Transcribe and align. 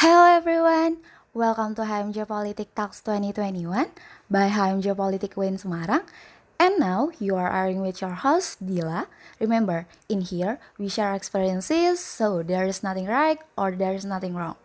Hello 0.00 0.24
everyone, 0.24 0.96
welcome 1.36 1.76
to 1.76 1.84
HMJ 1.84 2.24
Politik 2.24 2.72
Talks 2.72 3.04
2021 3.04 3.92
by 4.32 4.48
HMJ 4.48 4.96
Politik 4.96 5.36
Win 5.36 5.60
Semarang. 5.60 6.08
And 6.56 6.80
now 6.80 7.12
you 7.20 7.36
are 7.36 7.52
airing 7.52 7.84
with 7.84 8.00
your 8.00 8.16
host 8.16 8.64
Dila. 8.64 9.12
Remember, 9.36 9.84
in 10.08 10.24
here 10.24 10.56
we 10.80 10.88
share 10.88 11.12
experiences, 11.12 12.00
so 12.00 12.40
there 12.40 12.64
is 12.64 12.80
nothing 12.80 13.12
right 13.12 13.44
or 13.60 13.76
there 13.76 13.92
is 13.92 14.08
nothing 14.08 14.32
wrong. 14.32 14.56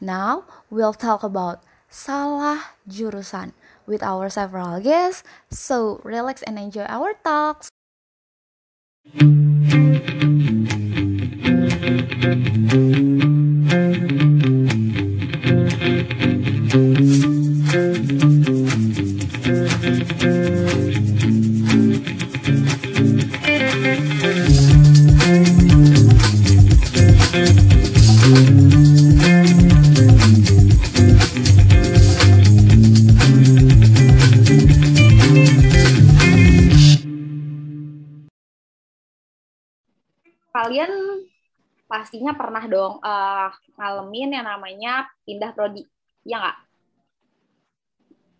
Now 0.00 0.48
we'll 0.72 0.96
talk 0.96 1.20
about 1.20 1.60
salah 1.92 2.72
jurusan 2.88 3.52
with 3.84 4.00
our 4.00 4.32
several 4.32 4.80
guests. 4.80 5.20
So 5.52 6.00
relax 6.08 6.40
and 6.48 6.56
enjoy 6.56 6.88
our 6.88 7.20
talks. 7.20 7.68
Pastinya 42.10 42.34
pernah 42.34 42.66
dong 42.66 42.98
uh, 43.06 43.54
ngalamin 43.78 44.34
yang 44.34 44.42
namanya 44.42 45.06
pindah 45.22 45.54
prodi, 45.54 45.86
ya 46.26 46.42
nggak? 46.42 46.58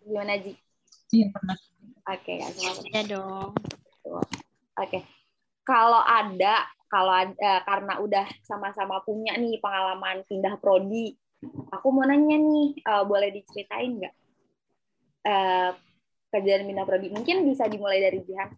Gimana 0.03 0.33
Ji? 0.43 0.59
Iya 1.15 1.31
pernah. 1.31 1.55
Oke, 2.11 2.35
okay, 2.35 2.91
ya 2.91 3.01
dong. 3.07 3.55
Oke, 4.03 4.27
okay. 4.75 5.01
kalau 5.63 6.03
ada, 6.03 6.67
kalau 6.91 7.15
ada 7.15 7.31
uh, 7.31 7.61
karena 7.63 7.93
udah 8.03 8.27
sama-sama 8.43 8.99
punya 9.07 9.39
nih 9.39 9.55
pengalaman 9.63 10.27
pindah 10.27 10.59
prodi, 10.59 11.15
aku 11.71 11.95
mau 11.95 12.03
nanya 12.03 12.43
nih, 12.43 12.75
uh, 12.83 13.07
boleh 13.07 13.31
diceritain 13.31 14.03
nggak 14.03 14.15
uh, 15.31 15.71
kejadian 16.27 16.67
pindah 16.67 16.83
prodi? 16.83 17.07
Mungkin 17.07 17.47
bisa 17.47 17.71
dimulai 17.71 18.03
dari 18.03 18.19
Jihan. 18.27 18.51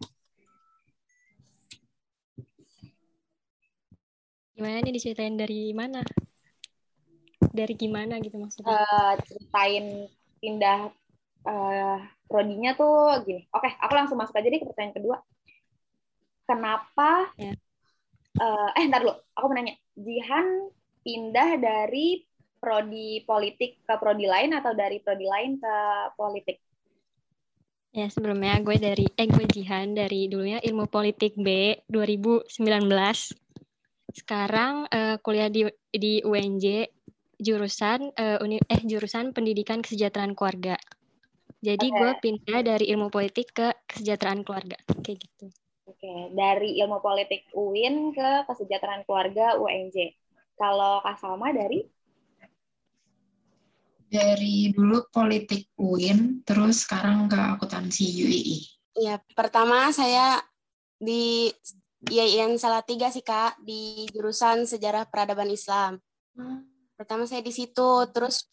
Gimana 4.54 4.86
nih 4.86 4.94
diceritain 4.94 5.34
dari 5.34 5.74
mana? 5.74 6.00
Dari 7.50 7.74
gimana 7.74 8.22
gitu 8.22 8.38
maksudnya? 8.38 8.70
Uh, 8.70 9.12
ceritain 9.26 10.06
pindah 10.38 10.94
uh, 11.46 11.98
prodinya 12.30 12.78
tuh 12.78 13.18
gini. 13.26 13.46
Oke, 13.50 13.70
aku 13.82 13.92
langsung 13.94 14.18
masuk 14.18 14.38
aja 14.38 14.46
deh 14.46 14.62
ke 14.62 14.66
pertanyaan 14.66 14.94
kedua. 14.94 15.18
Kenapa? 16.46 17.34
Ya. 17.34 17.54
Uh, 18.38 18.70
eh, 18.78 18.86
ntar 18.86 19.02
dulu. 19.02 19.14
Aku 19.34 19.44
mau 19.50 19.58
nanya. 19.58 19.74
Jihan 19.98 20.70
pindah 21.02 21.58
dari 21.58 22.22
prodi 22.62 23.20
politik 23.28 23.82
ke 23.84 23.94
prodi 24.00 24.24
lain 24.24 24.54
atau 24.56 24.72
dari 24.72 25.02
prodi 25.02 25.26
lain 25.26 25.58
ke 25.58 25.74
politik? 26.16 26.62
Ya, 27.94 28.10
sebelumnya 28.10 28.58
gue 28.58 28.74
dari 28.74 29.06
eh 29.14 29.28
gue 29.30 29.46
Jihan 29.46 29.94
dari 29.94 30.26
dulunya 30.26 30.58
Ilmu 30.58 30.90
Politik 30.90 31.38
B 31.38 31.78
2019 31.86 32.50
sekarang 34.14 34.86
uh, 34.88 35.18
kuliah 35.20 35.50
di 35.50 35.66
di 35.90 36.22
UNJ 36.22 36.86
jurusan 37.42 38.14
uh, 38.14 38.38
uni, 38.40 38.62
eh 38.70 38.80
jurusan 38.86 39.34
Pendidikan 39.34 39.82
Kesejahteraan 39.82 40.38
Keluarga. 40.38 40.78
Jadi 41.64 41.88
okay. 41.88 41.96
gue 41.96 42.10
pindah 42.20 42.60
dari 42.60 42.84
ilmu 42.92 43.08
politik 43.08 43.56
ke 43.56 43.72
kesejahteraan 43.88 44.44
keluarga, 44.44 44.76
kayak 45.00 45.16
gitu. 45.16 45.48
Oke, 45.88 46.04
okay. 46.04 46.28
dari 46.36 46.76
ilmu 46.76 47.00
politik 47.00 47.48
UIN 47.56 48.12
ke 48.12 48.44
kesejahteraan 48.44 49.08
keluarga 49.08 49.56
UNJ. 49.56 50.12
Kalau 50.60 51.00
Kak 51.00 51.16
Salma 51.16 51.56
dari? 51.56 51.80
Dari 54.12 54.76
dulu 54.76 55.08
politik 55.08 55.72
UIN, 55.80 56.44
terus 56.44 56.84
sekarang 56.84 57.32
ke 57.32 57.40
akuntansi 57.40 58.12
UII. 58.12 58.58
Ya, 59.00 59.16
pertama 59.32 59.88
saya 59.88 60.44
di 61.00 61.48
IAIN 62.10 62.60
tiga 62.84 63.08
sih 63.08 63.24
Kak 63.24 63.60
di 63.64 64.04
jurusan 64.12 64.68
Sejarah 64.68 65.08
Peradaban 65.08 65.48
Islam. 65.48 66.00
Pertama 66.94 67.24
saya 67.24 67.40
di 67.40 67.50
situ, 67.50 68.06
terus 68.12 68.50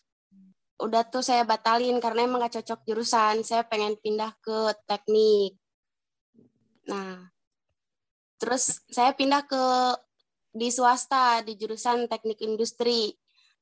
udah 0.82 1.06
tuh 1.06 1.22
saya 1.22 1.46
batalin 1.46 2.02
karena 2.02 2.26
emang 2.26 2.42
gak 2.42 2.62
cocok 2.62 2.88
jurusan. 2.88 3.46
Saya 3.46 3.68
pengen 3.68 4.00
pindah 4.02 4.34
ke 4.42 4.74
teknik. 4.88 5.60
Nah, 6.90 7.30
terus 8.42 8.82
saya 8.90 9.14
pindah 9.14 9.46
ke 9.46 9.64
di 10.52 10.68
swasta 10.68 11.46
di 11.46 11.56
jurusan 11.56 12.12
teknik 12.12 12.44
industri, 12.44 13.14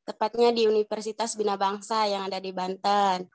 tepatnya 0.08 0.50
di 0.50 0.66
Universitas 0.66 1.38
Bina 1.38 1.54
Bangsa 1.60 2.10
yang 2.10 2.26
ada 2.26 2.42
di 2.42 2.50
Banten. 2.50 3.30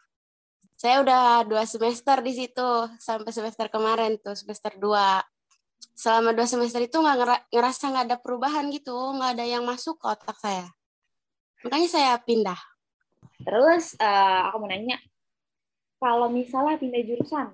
Saya 0.74 1.04
udah 1.06 1.46
dua 1.46 1.62
semester 1.68 2.18
di 2.18 2.34
situ 2.34 2.70
sampai 2.98 3.30
semester 3.30 3.70
kemarin 3.70 4.18
tuh 4.18 4.34
semester 4.34 4.74
dua 4.74 5.22
selama 5.92 6.32
dua 6.32 6.48
semester 6.48 6.80
itu 6.80 6.96
nggak 6.96 7.48
ngerasa 7.52 7.92
nggak 7.92 8.04
ada 8.08 8.16
perubahan 8.16 8.72
gitu, 8.72 8.94
nggak 8.94 9.36
ada 9.36 9.44
yang 9.44 9.64
masuk 9.68 10.00
ke 10.00 10.06
otak 10.08 10.38
saya. 10.40 10.68
Makanya 11.64 11.88
saya 11.88 12.12
pindah. 12.20 12.60
Terus 13.44 13.96
uh, 14.00 14.48
aku 14.48 14.64
mau 14.64 14.68
nanya, 14.72 14.96
kalau 16.00 16.28
misalnya 16.32 16.80
pindah 16.80 17.02
jurusan, 17.04 17.52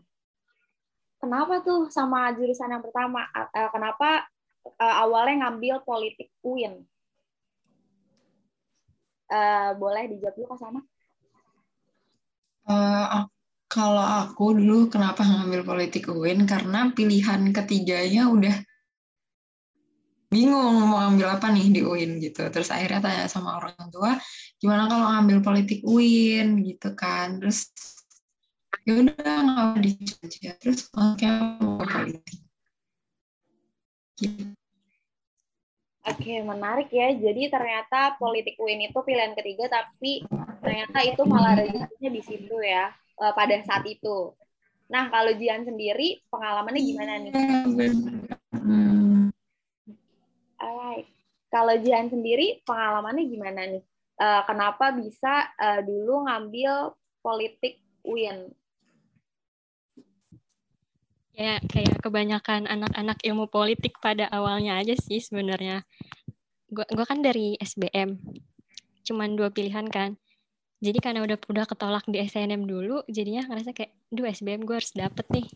kenapa 1.23 1.63
tuh 1.63 1.91
sama 1.91 2.31
jurusan 2.35 2.71
yang 2.71 2.83
pertama? 2.83 3.27
Uh, 3.35 3.71
kenapa 3.71 4.27
uh, 4.79 4.95
awalnya 5.07 5.47
ngambil 5.47 5.83
politik 5.87 6.31
UIN? 6.43 6.85
Uh, 9.31 9.79
boleh 9.79 10.11
dijawab 10.11 10.35
dulu 10.35 10.47
Kak 10.51 10.59
Sama? 10.59 10.81
Uh, 12.67 13.30
kalau 13.71 14.03
aku 14.03 14.59
dulu 14.59 14.91
kenapa 14.91 15.23
ngambil 15.23 15.63
politik 15.63 16.11
UIN 16.11 16.43
karena 16.43 16.91
pilihan 16.91 17.55
ketiganya 17.55 18.27
udah 18.27 18.51
bingung 20.27 20.91
mau 20.91 20.99
ambil 21.07 21.39
apa 21.39 21.55
nih 21.55 21.71
di 21.71 21.81
UIN 21.87 22.19
gitu. 22.19 22.51
Terus 22.51 22.75
akhirnya 22.75 22.99
tanya 22.99 23.27
sama 23.31 23.63
orang 23.63 23.79
tua, 23.95 24.19
gimana 24.59 24.91
kalau 24.91 25.07
ngambil 25.15 25.39
politik 25.47 25.87
UIN 25.87 26.67
gitu 26.67 26.99
kan. 26.99 27.39
Terus 27.39 27.71
ya 28.83 29.07
udah 29.07 29.37
nggak 29.39 29.79
dicoba 29.87 30.51
terus 30.59 30.81
makanya 30.91 31.35
mau 31.63 31.87
politik. 31.87 32.39
Gitu. 34.19 34.51
Oke, 36.11 36.43
menarik 36.43 36.91
ya. 36.91 37.15
Jadi 37.15 37.47
ternyata 37.47 38.19
politik 38.19 38.59
UIN 38.59 38.91
itu 38.91 38.99
pilihan 38.99 39.31
ketiga, 39.39 39.71
tapi 39.71 40.27
ternyata 40.59 41.07
itu 41.07 41.23
malah 41.23 41.55
rezekinya 41.55 42.11
di 42.11 42.23
situ 42.27 42.59
ya 42.67 42.91
uh, 43.21 43.33
pada 43.37 43.61
saat 43.63 43.85
itu. 43.85 44.33
Nah, 44.91 45.07
kalau 45.13 45.31
Jian 45.39 45.63
sendiri 45.63 46.19
pengalamannya 46.33 46.83
gimana 46.83 47.13
nih? 47.23 47.33
Alright. 50.59 51.07
Kalau 51.47 51.75
Jian 51.79 52.11
sendiri 52.11 52.65
pengalamannya 52.67 53.25
gimana 53.31 53.61
nih? 53.71 53.85
Uh, 54.21 54.43
kenapa 54.45 54.93
bisa 54.93 55.47
uh, 55.57 55.81
dulu 55.81 56.27
ngambil 56.27 56.93
politik 57.23 57.79
UIN? 58.03 58.51
Ya, 61.39 61.57
kayak 61.73 62.05
kebanyakan 62.05 62.69
anak-anak 62.69 63.17
ilmu 63.25 63.49
politik 63.49 63.97
pada 64.03 64.29
awalnya 64.29 64.77
aja 64.77 64.93
sih 64.99 65.23
sebenarnya. 65.25 65.87
Gue 66.69 67.05
kan 67.09 67.25
dari 67.25 67.57
SBM, 67.57 68.21
cuman 69.09 69.41
dua 69.41 69.49
pilihan 69.49 69.89
kan 69.89 70.21
jadi 70.81 70.99
karena 70.99 71.21
udah 71.29 71.37
udah 71.45 71.65
ketolak 71.69 72.05
di 72.09 72.25
SNM 72.25 72.65
dulu 72.65 73.05
jadinya 73.05 73.45
ngerasa 73.45 73.77
kayak 73.77 73.93
duh 74.09 74.25
SBM 74.25 74.65
gue 74.65 74.77
harus 74.81 74.97
dapet 74.97 75.29
nih. 75.29 75.47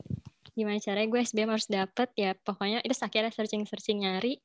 Gimana 0.53 0.79
caranya 0.79 1.09
gue 1.09 1.21
SBM 1.25 1.51
harus 1.51 1.67
dapet? 1.67 2.09
Ya 2.15 2.37
pokoknya 2.37 2.85
itu 2.85 2.93
akhirnya 3.01 3.33
searching 3.33 3.65
searching 3.65 4.05
nyari. 4.05 4.37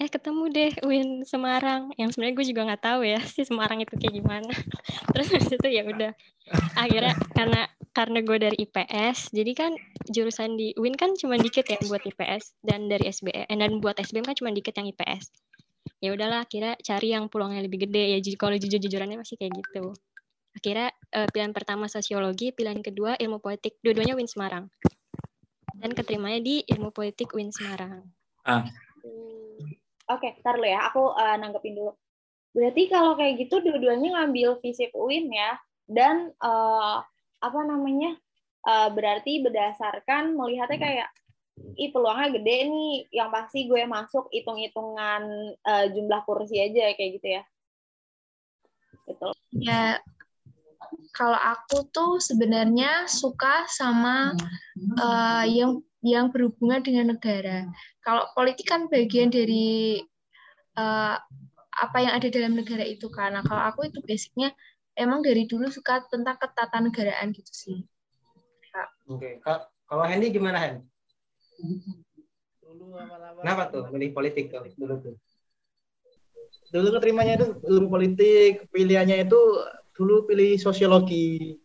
Eh 0.00 0.08
ketemu 0.08 0.48
deh 0.48 0.72
Win 0.88 1.28
Semarang. 1.28 1.92
Yang 2.00 2.16
sebenarnya 2.16 2.34
gue 2.40 2.46
juga 2.48 2.60
nggak 2.72 2.82
tahu 2.88 3.00
ya 3.04 3.20
si 3.36 3.44
Semarang 3.44 3.84
itu 3.84 3.94
kayak 4.00 4.14
gimana. 4.16 4.52
Terus 5.12 5.28
habis 5.28 5.52
itu 5.52 5.68
ya 5.68 5.84
udah. 5.84 6.12
Akhirnya 6.80 7.12
karena 7.36 7.60
karena 7.92 8.18
gue 8.22 8.38
dari 8.38 8.56
IPS 8.62 9.34
jadi 9.34 9.52
kan 9.58 9.72
jurusan 10.06 10.54
di 10.54 10.70
Win 10.78 10.94
kan 10.94 11.18
cuma 11.18 11.34
dikit 11.34 11.66
ya 11.66 11.82
buat 11.90 11.98
IPS 12.06 12.54
dan 12.62 12.86
dari 12.86 13.10
SBM 13.10 13.50
eh, 13.50 13.58
dan 13.58 13.82
buat 13.82 13.98
SBM 13.98 14.22
kan 14.22 14.38
cuma 14.38 14.54
dikit 14.54 14.70
yang 14.78 14.86
IPS 14.86 15.34
ya 15.98 16.14
udahlah 16.14 16.46
akhirnya 16.46 16.78
cari 16.80 17.14
yang 17.14 17.26
peluangnya 17.26 17.66
lebih 17.66 17.88
gede 17.88 18.16
ya 18.16 18.18
kalau 18.38 18.54
jujur 18.54 18.78
jujurannya 18.78 19.18
masih 19.18 19.34
kayak 19.34 19.52
gitu 19.58 19.94
akhirnya 20.54 20.88
uh, 21.14 21.28
pilihan 21.30 21.52
pertama 21.54 21.86
sosiologi 21.90 22.54
pilihan 22.54 22.78
kedua 22.82 23.18
ilmu 23.18 23.38
politik 23.42 23.78
dua-duanya 23.82 24.14
Win 24.14 24.30
Semarang 24.30 24.70
dan 25.78 25.90
keterimanya 25.94 26.40
di 26.42 26.62
ilmu 26.66 26.90
politik 26.90 27.30
Win 27.34 27.50
Semarang 27.50 28.06
ah. 28.46 28.62
Hmm. 28.62 28.70
oke 30.10 30.22
okay, 30.22 30.38
tar 30.42 30.58
ya 30.62 30.86
aku 30.90 31.14
uh, 31.14 31.36
nanggepin 31.38 31.78
dulu 31.78 31.94
Berarti 32.58 32.88
kalau 32.88 33.14
kayak 33.14 33.44
gitu 33.44 33.60
dua-duanya 33.60 34.18
ngambil 34.18 34.58
fisip 34.58 34.90
UIN 34.96 35.30
ya. 35.30 35.54
Dan 35.86 36.32
uh, 36.42 36.98
apa 37.38 37.60
namanya? 37.64 38.16
Uh, 38.66 38.90
berarti 38.92 39.40
berdasarkan 39.40 40.34
melihatnya 40.34 40.78
kayak 40.82 41.08
ih 41.78 41.90
peluangnya 41.94 42.34
gede 42.38 42.56
nih, 42.68 42.92
yang 43.14 43.30
pasti 43.30 43.70
gue 43.70 43.82
masuk 43.86 44.26
hitung-hitungan 44.34 45.22
uh, 45.62 45.86
jumlah 45.92 46.20
kursi 46.26 46.58
aja 46.58 46.90
kayak 46.98 47.10
gitu 47.22 47.28
ya. 47.38 47.42
Betul. 49.06 49.32
Ya, 49.56 50.02
kalau 51.14 51.38
aku 51.38 51.88
tuh 51.88 52.20
sebenarnya 52.20 53.08
suka 53.08 53.64
sama 53.70 54.36
uh, 55.00 55.44
yang 55.46 55.80
yang 56.02 56.30
berhubungan 56.30 56.82
dengan 56.82 57.16
negara. 57.16 57.66
Kalau 58.02 58.30
politik 58.34 58.70
kan 58.70 58.86
bagian 58.86 59.32
dari 59.32 59.98
uh, 60.78 61.16
apa 61.78 61.96
yang 62.02 62.12
ada 62.14 62.28
dalam 62.30 62.58
negara 62.58 62.82
itu 62.82 63.06
karena 63.10 63.42
kalau 63.46 63.62
aku 63.70 63.86
itu 63.86 64.02
basicnya 64.06 64.50
emang 64.98 65.22
dari 65.22 65.46
dulu 65.46 65.70
suka 65.70 66.06
tentang 66.10 66.38
ketatanegaraan 66.38 67.30
gitu 67.34 67.52
sih. 67.54 67.78
Oke, 69.10 69.40
okay. 69.42 69.62
kalau 69.88 70.04
Hendy 70.06 70.30
gimana 70.30 70.58
Hen? 70.58 70.86
Kenapa 73.42 73.62
tuh 73.70 73.84
milih 73.90 74.10
politik 74.14 74.50
tuh 74.52 74.66
dulu 74.78 74.94
tuh? 75.02 75.14
Dulu 76.68 77.00
keterimanya 77.00 77.40
itu 77.40 77.46
ilmu 77.64 77.88
politik, 77.88 78.68
pilihannya 78.68 79.24
itu 79.24 79.40
dulu 79.96 80.28
pilih 80.28 80.60
sosiologi. 80.60 81.56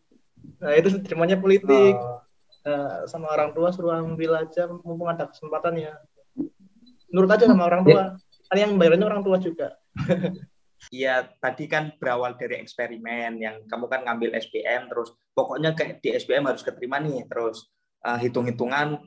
Nah 0.64 0.74
itu 0.80 0.90
terimanya 1.04 1.38
politik. 1.38 1.96
Oh. 2.00 2.24
Nah, 2.64 3.04
sama 3.12 3.28
orang 3.28 3.52
tua 3.52 3.76
suruh 3.76 4.00
ambil 4.00 4.40
aja 4.40 4.72
mumpung 4.72 5.12
ada 5.12 5.28
kesempatannya. 5.28 5.92
Nurut 7.12 7.30
aja 7.36 7.46
sama 7.52 7.68
orang 7.68 7.84
tua. 7.84 8.16
Kan 8.48 8.58
yang 8.58 8.72
bayarnya 8.80 9.04
orang 9.04 9.22
tua 9.22 9.38
juga. 9.38 9.76
Iya, 10.92 11.32
tadi 11.40 11.68
kan 11.72 11.96
berawal 11.96 12.36
dari 12.36 12.60
eksperimen 12.60 13.40
yang 13.40 13.64
kamu 13.72 13.88
kan 13.88 14.04
ngambil 14.04 14.36
SBM 14.36 14.92
terus 14.92 15.16
pokoknya 15.32 15.72
kayak 15.76 16.04
di 16.04 16.12
SBM 16.12 16.44
harus 16.44 16.60
keterima 16.60 17.00
nih, 17.00 17.24
terus 17.24 17.72
uh, 18.04 18.20
hitung-hitungan 18.20 19.00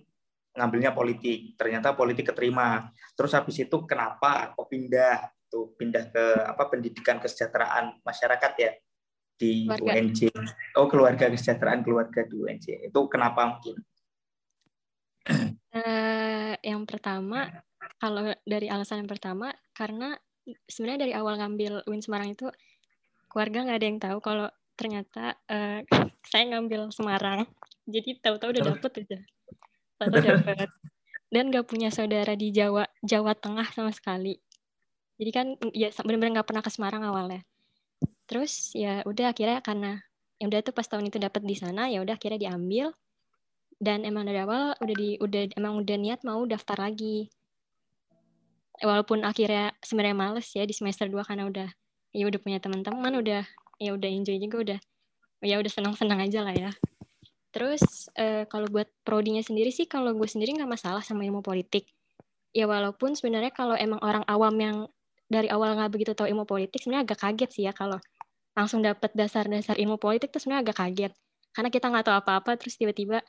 ngambilnya 0.56 0.96
politik. 0.96 1.54
Ternyata 1.54 1.92
politik 1.92 2.32
keterima. 2.32 2.88
Terus 3.12 3.32
habis 3.36 3.56
itu 3.60 3.76
kenapa 3.84 4.56
kok 4.56 4.66
pindah 4.66 5.28
tuh 5.46 5.76
pindah 5.78 6.10
ke 6.10 6.24
apa 6.42 6.66
pendidikan 6.66 7.22
kesejahteraan 7.22 8.02
masyarakat 8.02 8.52
ya 8.58 8.72
di 9.36 9.68
keluarga. 9.68 9.92
UNJ. 10.00 10.20
Oh, 10.80 10.88
keluarga 10.88 11.28
kesejahteraan 11.28 11.84
keluarga 11.84 12.24
di 12.24 12.34
UNJ. 12.34 12.66
Itu 12.90 13.06
kenapa 13.06 13.56
mungkin? 13.56 13.76
Uh, 15.76 16.54
yang 16.64 16.88
pertama 16.88 17.52
kalau 18.00 18.32
dari 18.46 18.70
alasan 18.72 19.04
yang 19.04 19.10
pertama 19.10 19.52
karena 19.76 20.16
sebenarnya 20.64 21.00
dari 21.08 21.12
awal 21.12 21.36
ngambil 21.42 21.84
Win 21.90 22.00
Semarang 22.00 22.32
itu 22.32 22.48
keluarga 23.28 23.66
nggak 23.66 23.78
ada 23.82 23.86
yang 23.86 24.00
tahu 24.00 24.18
kalau 24.22 24.48
ternyata 24.78 25.36
uh, 25.50 25.80
saya 26.30 26.44
ngambil 26.56 26.88
Semarang. 26.92 27.44
Jadi 27.86 28.18
tahu-tahu 28.18 28.50
udah 28.56 28.64
dapet 28.74 28.92
aja. 29.04 29.18
Tahu 29.96 30.08
dapet. 30.12 30.68
Dan 31.26 31.50
nggak 31.50 31.66
punya 31.66 31.90
saudara 31.90 32.32
di 32.38 32.54
Jawa 32.54 32.86
Jawa 33.02 33.34
Tengah 33.34 33.66
sama 33.74 33.90
sekali. 33.90 34.38
Jadi 35.16 35.30
kan 35.32 35.46
ya 35.72 35.88
benar-benar 36.04 36.40
nggak 36.40 36.48
pernah 36.48 36.62
ke 36.62 36.70
Semarang 36.70 37.02
awalnya. 37.02 37.42
Terus 38.28 38.76
ya 38.76 39.02
udah 39.08 39.32
akhirnya 39.32 39.64
karena 39.64 40.02
yang 40.36 40.52
udah 40.52 40.60
tuh 40.60 40.74
pas 40.76 40.84
tahun 40.84 41.08
itu 41.08 41.16
dapet 41.16 41.42
di 41.48 41.56
sana 41.56 41.88
ya 41.88 42.04
udah 42.04 42.20
akhirnya 42.20 42.36
diambil 42.36 42.92
dan 43.80 44.04
emang 44.04 44.28
dari 44.28 44.40
awal 44.40 44.76
udah 44.80 44.96
di 44.96 45.16
udah 45.20 45.42
emang 45.56 45.80
udah 45.80 45.96
niat 45.96 46.20
mau 46.24 46.44
daftar 46.44 46.76
lagi 46.76 47.28
walaupun 48.80 49.24
akhirnya 49.24 49.72
sebenarnya 49.80 50.16
males 50.16 50.48
ya 50.52 50.68
di 50.68 50.76
semester 50.76 51.08
2 51.08 51.24
karena 51.24 51.48
udah 51.48 51.68
ya 52.12 52.24
udah 52.28 52.40
punya 52.40 52.60
teman-teman 52.60 53.12
udah 53.20 53.44
ya 53.80 53.90
udah 53.96 54.08
enjoy 54.08 54.36
juga 54.36 54.56
udah 54.60 54.78
ya 55.44 55.56
udah 55.60 55.72
senang-senang 55.72 56.20
aja 56.20 56.44
lah 56.44 56.52
ya 56.56 56.70
terus 57.56 58.12
uh, 58.20 58.44
kalau 58.52 58.68
buat 58.68 58.84
prodinya 59.00 59.40
sendiri 59.40 59.72
sih 59.72 59.88
kalau 59.88 60.12
gue 60.12 60.28
sendiri 60.28 60.52
nggak 60.60 60.68
masalah 60.68 61.00
sama 61.00 61.24
ilmu 61.24 61.40
politik. 61.40 61.88
Ya 62.52 62.68
walaupun 62.68 63.16
sebenarnya 63.16 63.48
kalau 63.48 63.72
emang 63.72 63.96
orang 64.04 64.28
awam 64.28 64.52
yang 64.60 64.76
dari 65.24 65.48
awal 65.48 65.72
nggak 65.72 65.88
begitu 65.88 66.12
tahu 66.12 66.28
ilmu 66.28 66.44
politik 66.44 66.84
sebenarnya 66.84 67.08
agak 67.08 67.18
kaget 67.24 67.50
sih 67.56 67.64
ya 67.64 67.72
kalau 67.72 67.96
langsung 68.52 68.84
dapat 68.84 69.08
dasar-dasar 69.16 69.80
ilmu 69.80 69.96
politik 69.96 70.36
tuh 70.36 70.44
sebenarnya 70.44 70.68
agak 70.68 70.76
kaget. 70.84 71.12
Karena 71.56 71.68
kita 71.72 71.86
nggak 71.88 72.04
tahu 72.04 72.16
apa-apa 72.20 72.60
terus 72.60 72.76
tiba-tiba 72.76 73.24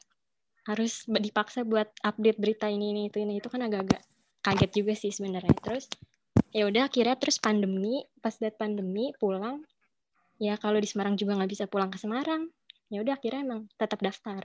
harus 0.68 1.08
dipaksa 1.08 1.64
buat 1.64 1.88
update 2.04 2.44
berita 2.44 2.68
ini 2.68 2.92
ini 2.92 3.02
itu 3.08 3.24
ini 3.24 3.40
itu 3.40 3.48
kan 3.48 3.64
agak-agak 3.64 4.04
kaget 4.44 4.72
juga 4.76 4.94
sih 5.00 5.16
sebenarnya. 5.16 5.56
Terus 5.64 5.88
ya 6.52 6.68
udah 6.68 6.92
akhirnya 6.92 7.16
terus 7.16 7.40
pandemi 7.40 8.04
pas 8.20 8.36
dat 8.36 8.60
pandemi 8.60 9.16
pulang 9.16 9.64
ya 10.36 10.60
kalau 10.60 10.84
di 10.84 10.88
Semarang 10.92 11.16
juga 11.16 11.40
nggak 11.40 11.52
bisa 11.56 11.66
pulang 11.72 11.88
ke 11.88 11.96
Semarang 11.96 12.52
ya 12.88 13.04
udah 13.04 13.20
akhirnya 13.20 13.42
emang 13.44 13.62
tetap 13.76 14.00
daftar 14.00 14.42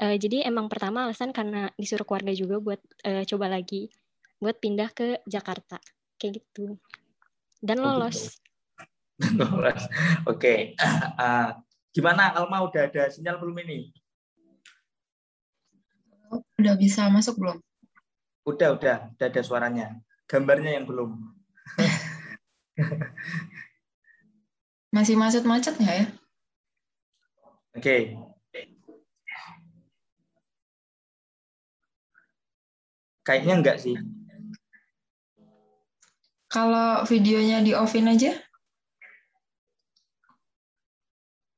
uh, 0.00 0.16
jadi 0.16 0.48
emang 0.48 0.68
pertama 0.68 1.08
alasan 1.08 1.32
karena 1.34 1.68
disuruh 1.76 2.04
keluarga 2.04 2.32
juga 2.32 2.56
buat 2.60 2.80
uh, 3.04 3.24
coba 3.28 3.52
lagi 3.52 3.92
buat 4.40 4.56
pindah 4.56 4.88
ke 4.96 5.20
Jakarta 5.28 5.76
kayak 6.16 6.40
gitu 6.40 6.80
dan 7.60 7.84
oh, 7.84 7.92
lolos 7.92 8.40
gitu. 9.20 9.36
lolos 9.36 9.84
oke 10.24 10.40
okay. 10.40 10.72
uh, 10.80 11.12
eh, 11.20 11.48
gimana 11.92 12.32
Alma 12.32 12.64
udah 12.64 12.88
ada 12.88 13.12
sinyal 13.12 13.36
belum 13.36 13.56
ini 13.68 13.92
udah 16.60 16.76
bisa 16.76 17.08
masuk 17.12 17.36
belum 17.36 17.60
Udah, 18.48 18.72
udah, 18.74 18.96
udah 19.16 19.26
ada 19.28 19.42
suaranya. 19.44 19.86
Gambarnya 20.24 20.80
yang 20.80 20.86
belum. 20.88 21.10
Masih 24.96 25.14
macet-macet 25.14 25.76
nggak 25.76 25.96
ya? 26.02 26.06
Oke. 27.70 27.82
Okay. 27.82 28.02
Kayaknya 33.22 33.54
enggak 33.62 33.78
sih. 33.78 33.94
Kalau 36.50 37.06
videonya 37.06 37.62
di 37.62 37.70
offin 37.78 38.10
aja? 38.10 38.34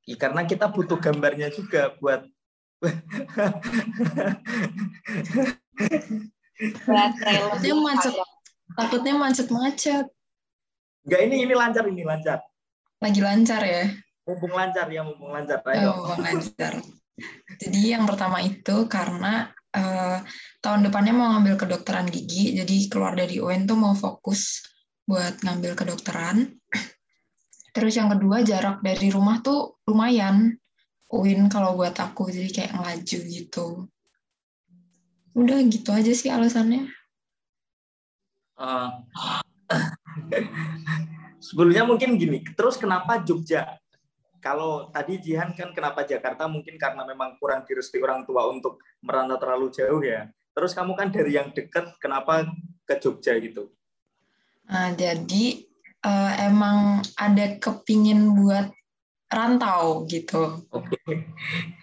Ya, 0.05 0.17
karena 0.19 0.45
kita 0.45 0.69
butuh 0.69 1.01
gambarnya 1.01 1.49
juga 1.49 1.97
buat 1.97 2.29
Takutnya 6.83 7.75
macet. 7.79 8.15
Takutnya 8.75 9.15
macet-macet. 9.17 10.07
Enggak 11.07 11.21
ini 11.25 11.37
ini 11.47 11.55
lancar 11.55 11.85
ini 11.87 12.03
lancar. 12.03 12.43
Lagi 12.99 13.21
lancar 13.23 13.63
ya. 13.63 13.85
Mumpung 14.23 14.53
lancar 14.55 14.87
ya, 14.89 15.03
mumpung 15.03 15.31
lancar. 15.35 15.59
Ayo. 15.67 15.93
Oh, 15.93 16.15
mumpung 16.15 16.23
lancar. 16.23 16.75
Jadi 17.61 17.81
yang 17.93 18.09
pertama 18.09 18.41
itu 18.41 18.89
karena 18.89 19.53
uh, 19.77 20.19
tahun 20.65 20.89
depannya 20.89 21.13
mau 21.15 21.29
ngambil 21.37 21.55
kedokteran 21.61 22.09
gigi, 22.09 22.57
jadi 22.57 22.77
keluar 22.89 23.15
dari 23.15 23.39
UN 23.39 23.69
tuh 23.69 23.79
mau 23.79 23.93
fokus 23.93 24.65
buat 25.05 25.43
ngambil 25.43 25.77
kedokteran. 25.77 26.49
Terus 27.73 27.95
yang 27.97 28.13
kedua 28.13 28.45
jarak 28.45 28.81
dari 28.81 29.09
rumah 29.13 29.41
tuh 29.41 29.81
lumayan. 29.89 30.57
UIN 31.13 31.53
kalau 31.53 31.77
buat 31.77 31.93
aku 31.93 32.33
jadi 32.33 32.49
kayak 32.49 32.73
ngelaju 32.73 33.19
gitu 33.29 33.67
udah 35.33 35.59
gitu 35.69 35.91
aja 35.93 36.13
sih 36.13 36.29
alasannya 36.33 36.89
uh, 38.61 39.01
sebelumnya 41.47 41.85
mungkin 41.85 42.17
gini 42.17 42.41
terus 42.57 42.81
kenapa 42.81 43.21
Jogja 43.21 43.77
kalau 44.43 44.91
tadi 44.91 45.23
Jihan 45.23 45.55
kan 45.55 45.71
kenapa 45.71 46.03
Jakarta? 46.03 46.51
Mungkin 46.51 46.75
karena 46.75 47.07
memang 47.07 47.39
kurang 47.39 47.63
direstui 47.63 48.03
orang 48.03 48.27
tua 48.27 48.51
untuk 48.51 48.83
merantau 49.01 49.39
terlalu 49.39 49.71
jauh 49.71 50.03
ya. 50.03 50.27
Terus 50.53 50.75
kamu 50.75 50.93
kan 50.99 51.09
dari 51.15 51.39
yang 51.39 51.55
dekat 51.55 51.95
kenapa 52.03 52.51
ke 52.83 52.99
Jogja 52.99 53.39
gitu? 53.39 53.71
Nah 54.67 54.91
jadi 54.99 55.63
uh, 56.03 56.33
emang 56.43 57.07
ada 57.15 57.57
kepingin 57.63 58.35
buat 58.35 58.75
rantau 59.31 60.05
gitu. 60.11 60.67
Okay. 60.69 61.31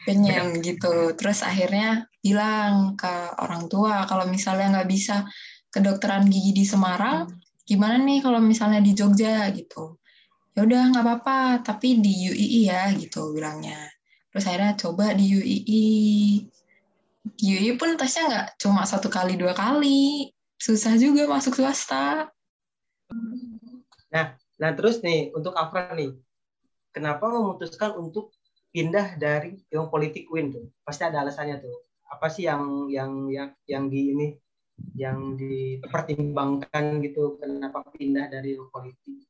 pengen 0.05 0.59
gitu. 0.59 1.15
Terus 1.15 1.41
akhirnya 1.41 2.05
bilang 2.19 2.99
ke 2.99 3.39
orang 3.39 3.71
tua 3.71 4.03
kalau 4.05 4.27
misalnya 4.27 4.79
nggak 4.79 4.89
bisa 4.91 5.23
kedokteran 5.71 6.27
gigi 6.27 6.51
di 6.51 6.65
Semarang 6.67 7.29
gimana 7.63 8.01
nih 8.01 8.19
kalau 8.25 8.41
misalnya 8.41 8.81
di 8.81 8.97
Jogja 8.97 9.45
gitu 9.53 10.01
ya 10.59 10.67
udah 10.67 10.91
nggak 10.91 11.05
apa-apa 11.07 11.39
tapi 11.63 12.03
di 12.03 12.35
UII 12.35 12.67
ya 12.67 12.91
gitu 12.99 13.31
bilangnya. 13.31 13.79
Terus 14.35 14.43
akhirnya 14.43 14.75
coba 14.75 15.15
di 15.15 15.39
UII 15.39 15.87
di 17.39 17.45
UII 17.47 17.79
pun 17.79 17.95
tesnya 17.95 18.27
nggak 18.27 18.47
cuma 18.59 18.83
satu 18.83 19.07
kali 19.07 19.39
dua 19.39 19.55
kali. 19.55 20.27
Susah 20.59 20.99
juga 20.99 21.31
masuk 21.31 21.55
swasta. 21.55 22.27
Nah 24.11 24.35
nah 24.59 24.71
terus 24.75 24.99
nih 24.99 25.31
untuk 25.31 25.55
Afra 25.55 25.95
nih. 25.95 26.11
Kenapa 26.91 27.31
memutuskan 27.31 27.95
untuk 27.95 28.35
pindah 28.75 29.15
dari 29.15 29.63
ilmu 29.71 29.87
politik 29.87 30.27
Win 30.27 30.51
tuh? 30.51 30.67
Pasti 30.83 31.07
ada 31.07 31.23
alasannya 31.23 31.63
tuh. 31.63 31.87
Apa 32.11 32.27
sih 32.27 32.51
yang 32.51 32.91
yang 32.91 33.31
yang 33.31 33.55
yang 33.63 33.87
di 33.87 34.11
ini 34.11 34.27
yang 34.99 35.39
dipertimbangkan 35.39 36.99
gitu? 36.99 37.39
Kenapa 37.39 37.87
pindah 37.95 38.27
dari 38.27 38.59
ilmu 38.59 38.67
politik 38.67 39.29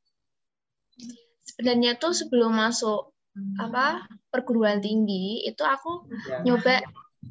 sebenarnya 1.43 1.97
tuh 1.97 2.13
sebelum 2.15 2.55
masuk 2.55 3.11
apa 3.59 4.03
perguruan 4.29 4.83
tinggi 4.83 5.47
itu 5.47 5.63
aku 5.63 6.05
Ya. 6.27 6.43
nyoba 6.43 6.83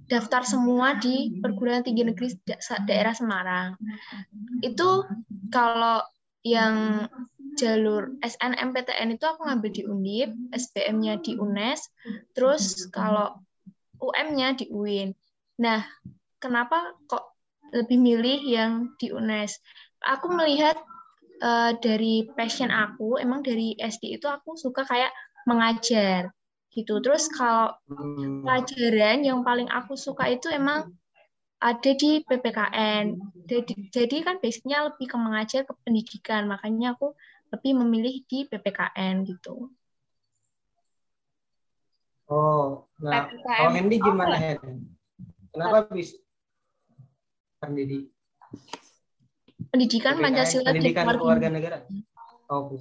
daftar 0.08 0.44
semua 0.44 0.96
di 0.96 1.36
perguruan 1.40 1.84
tinggi 1.84 2.04
negeri 2.04 2.32
da- 2.44 2.84
daerah 2.84 3.12
Semarang. 3.12 3.76
Itu 4.64 5.04
kalau 5.52 6.00
yang 6.44 7.08
jalur 7.58 8.16
SNMPTN 8.24 9.18
itu 9.18 9.24
aku 9.26 9.44
ngambil 9.44 9.70
di 9.74 9.82
Undip, 9.84 10.30
SBM-nya 10.54 11.20
di 11.20 11.36
UNES, 11.36 11.90
terus 12.32 12.88
kalau 12.94 13.36
UM-nya 13.98 14.54
di 14.54 14.70
UIN. 14.70 15.10
Nah, 15.58 15.82
kenapa 16.38 16.94
kok 17.10 17.34
lebih 17.74 17.98
milih 17.98 18.38
yang 18.46 18.72
di 18.96 19.10
UNES? 19.10 19.58
Aku 20.06 20.30
melihat 20.30 20.78
eh, 21.42 21.72
dari 21.78 22.26
passion 22.36 22.70
aku, 22.70 23.18
emang 23.18 23.40
dari 23.42 23.74
SD 23.78 24.18
itu 24.18 24.26
aku 24.26 24.54
suka 24.58 24.82
kayak 24.86 25.10
mengajar 25.48 26.30
gitu. 26.74 27.00
Terus 27.00 27.26
kalau 27.32 27.72
Hmm. 27.88 28.44
pelajaran 28.44 29.24
yang 29.24 29.40
paling 29.42 29.66
aku 29.72 29.96
suka 29.96 30.28
itu 30.28 30.52
emang 30.52 30.92
ada 31.58 31.90
di 31.96 32.22
PPKN. 32.22 33.18
Jadi, 33.48 33.90
jadi 33.90 34.16
kan 34.22 34.36
basicnya 34.38 34.86
lebih 34.86 35.08
ke 35.10 35.16
mengajar 35.18 35.64
ke 35.66 35.72
pendidikan, 35.82 36.46
makanya 36.46 36.94
aku 36.94 37.16
lebih 37.50 37.72
memilih 37.82 38.22
di 38.28 38.44
PPKN 38.46 39.24
gitu. 39.26 39.72
Oh, 42.28 42.84
nah 43.00 43.26
PPKM 43.26 43.56
kalau 43.56 43.70
Hendy 43.72 43.96
gimana 43.98 44.36
apa? 44.36 44.42
Hen? 44.44 44.58
Kenapa 45.48 45.76
bisa 45.90 46.20
pendidik 47.58 48.12
Pendidikan 49.68 50.16
Pancasila 50.16 50.72
dan 50.72 50.80
pendidikan 50.80 51.04
keluarga. 51.04 51.20
keluarga 51.20 51.48
negara? 51.52 51.76
Oh. 52.48 52.72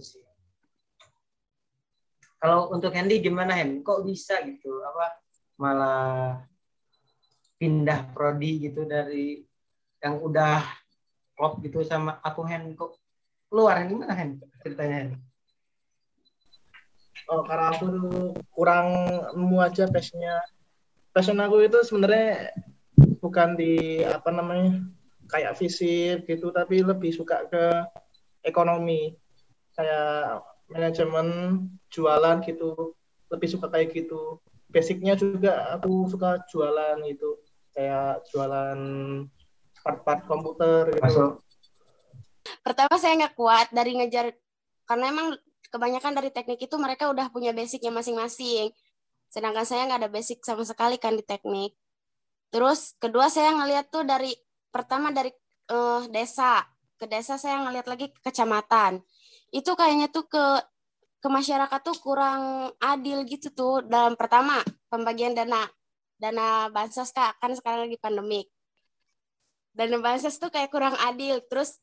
Kalau 2.38 2.72
untuk 2.72 2.94
Hendy 2.94 3.20
gimana 3.20 3.58
Hen? 3.58 3.84
Kok 3.84 4.08
bisa 4.08 4.40
gitu? 4.46 4.80
Apa 4.86 5.20
malah 5.58 6.46
pindah 7.58 8.14
prodi 8.14 8.70
gitu 8.70 8.86
dari 8.86 9.42
yang 9.98 10.22
udah 10.22 10.62
klop 11.34 11.58
gitu 11.66 11.82
sama 11.82 12.22
aku 12.22 12.46
Hen 12.46 12.78
kok 12.78 12.94
keluar 13.50 13.82
gimana 13.86 14.14
Hen 14.14 14.38
ceritanya 14.62 14.96
Hen? 15.02 15.10
Oh, 17.28 17.44
karena 17.44 17.76
aku 17.76 17.88
kurang 18.56 18.88
nemu 19.36 19.58
aja 19.60 19.84
passionnya. 19.92 20.40
Passion 21.12 21.42
aku 21.44 21.66
itu 21.66 21.82
sebenarnya 21.84 22.56
bukan 23.20 23.58
di 23.58 24.00
apa 24.06 24.30
namanya 24.32 24.80
kayak 25.28 25.56
fisik 25.60 26.26
gitu, 26.26 26.50
tapi 26.52 26.82
lebih 26.82 27.12
suka 27.12 27.46
ke 27.52 27.84
ekonomi, 28.44 29.16
kayak 29.76 30.44
manajemen, 30.72 31.28
jualan 31.92 32.44
gitu. 32.44 32.96
Lebih 33.28 33.48
suka 33.52 33.68
kayak 33.68 33.92
gitu. 33.92 34.40
Basicnya 34.72 35.16
juga 35.16 35.76
aku 35.76 36.08
suka 36.12 36.44
jualan 36.48 37.00
gitu, 37.08 37.40
kayak 37.76 38.24
jualan 38.32 38.80
part-part 39.84 40.24
komputer 40.28 40.92
gitu. 40.92 41.04
Masuk 41.04 41.48
Pertama 42.64 42.96
saya 43.00 43.16
nggak 43.20 43.36
kuat 43.36 43.68
dari 43.72 43.96
ngejar 44.00 44.32
karena 44.88 45.12
emang 45.12 45.28
kebanyakan 45.68 46.16
dari 46.16 46.30
teknik 46.32 46.64
itu 46.64 46.76
mereka 46.80 47.12
udah 47.12 47.28
punya 47.28 47.52
basicnya 47.52 47.92
masing-masing. 47.92 48.72
Sedangkan 49.28 49.68
saya 49.68 49.84
nggak 49.88 50.08
ada 50.08 50.12
basic 50.12 50.40
sama 50.48 50.64
sekali 50.64 50.96
kan 50.96 51.16
di 51.16 51.24
teknik. 51.24 51.76
Terus 52.48 52.96
kedua 52.96 53.28
saya 53.28 53.52
ngeliat 53.52 53.92
tuh 53.92 54.08
dari 54.08 54.32
pertama 54.74 55.12
dari 55.12 55.32
eh, 55.72 56.02
desa 56.12 56.64
ke 56.98 57.06
desa 57.06 57.38
saya 57.38 57.62
ngeliat 57.68 57.88
lagi 57.88 58.10
ke 58.10 58.20
kecamatan. 58.26 59.02
Itu 59.54 59.78
kayaknya 59.78 60.10
tuh 60.10 60.26
ke 60.28 60.46
ke 61.18 61.28
masyarakat 61.30 61.80
tuh 61.82 61.98
kurang 62.02 62.72
adil 62.78 63.26
gitu 63.26 63.50
tuh 63.50 63.82
dalam 63.86 64.14
pertama 64.14 64.62
pembagian 64.88 65.34
dana 65.34 65.66
dana 66.22 66.70
bansos 66.70 67.10
kak 67.14 67.38
kan 67.42 67.54
sekarang 67.54 67.90
lagi 67.90 67.98
pandemik. 68.02 68.48
Dana 69.74 69.98
bansos 70.02 70.38
tuh 70.42 70.50
kayak 70.50 70.74
kurang 70.74 70.96
adil. 71.06 71.42
Terus 71.46 71.78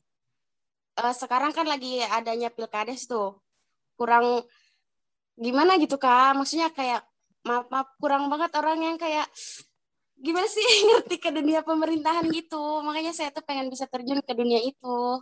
eh, 0.98 1.14
sekarang 1.14 1.54
kan 1.54 1.66
lagi 1.66 2.02
adanya 2.02 2.50
pilkades 2.50 3.06
tuh 3.06 3.38
kurang 3.94 4.42
gimana 5.34 5.78
gitu 5.82 5.98
kak 5.98 6.34
maksudnya 6.38 6.70
kayak 6.70 7.02
maaf 7.46 7.66
maaf 7.70 7.88
kurang 7.98 8.30
banget 8.30 8.50
orang 8.54 8.78
yang 8.82 8.96
kayak 8.98 9.26
gimana 10.18 10.48
sih 10.48 10.62
ngerti 10.88 11.16
ke 11.18 11.30
dunia 11.34 11.60
pemerintahan 11.66 12.26
gitu 12.30 12.82
makanya 12.86 13.12
saya 13.14 13.30
tuh 13.34 13.42
pengen 13.42 13.70
bisa 13.72 13.88
terjun 13.90 14.20
ke 14.22 14.32
dunia 14.34 14.60
itu 14.62 15.20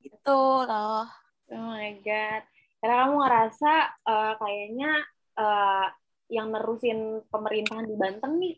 gitu 0.00 0.40
loh 0.66 1.06
Oh 1.50 1.74
my 1.74 1.98
god. 2.06 2.46
Karena 2.78 2.94
kamu 3.04 3.14
ngerasa 3.26 3.72
eh, 4.06 4.32
kayaknya 4.38 4.90
eh, 5.34 5.86
yang 6.30 6.54
nerusin 6.54 7.26
pemerintahan 7.26 7.90
di 7.90 7.96
Banten 7.98 8.38
nih 8.38 8.54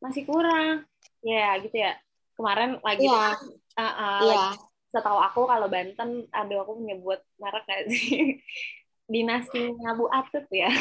masih 0.00 0.24
kurang. 0.24 0.88
Ya, 1.20 1.60
gitu 1.60 1.76
ya. 1.76 1.92
Kemarin 2.32 2.80
lagi 2.80 3.04
iya 3.04 3.36
eh, 3.76 3.84
eh, 3.84 4.20
iya 4.32 4.44
setahu 4.92 5.18
aku 5.20 5.48
kalau 5.48 5.72
Banten, 5.72 6.28
aduh 6.28 6.68
aku 6.68 6.72
menyebut 6.76 7.20
merek 7.40 7.64
kayak 7.64 7.84
sih. 7.92 8.40
Dinastinya 9.12 9.96
Bu 9.96 10.08
Atut 10.08 10.48
ya. 10.52 10.72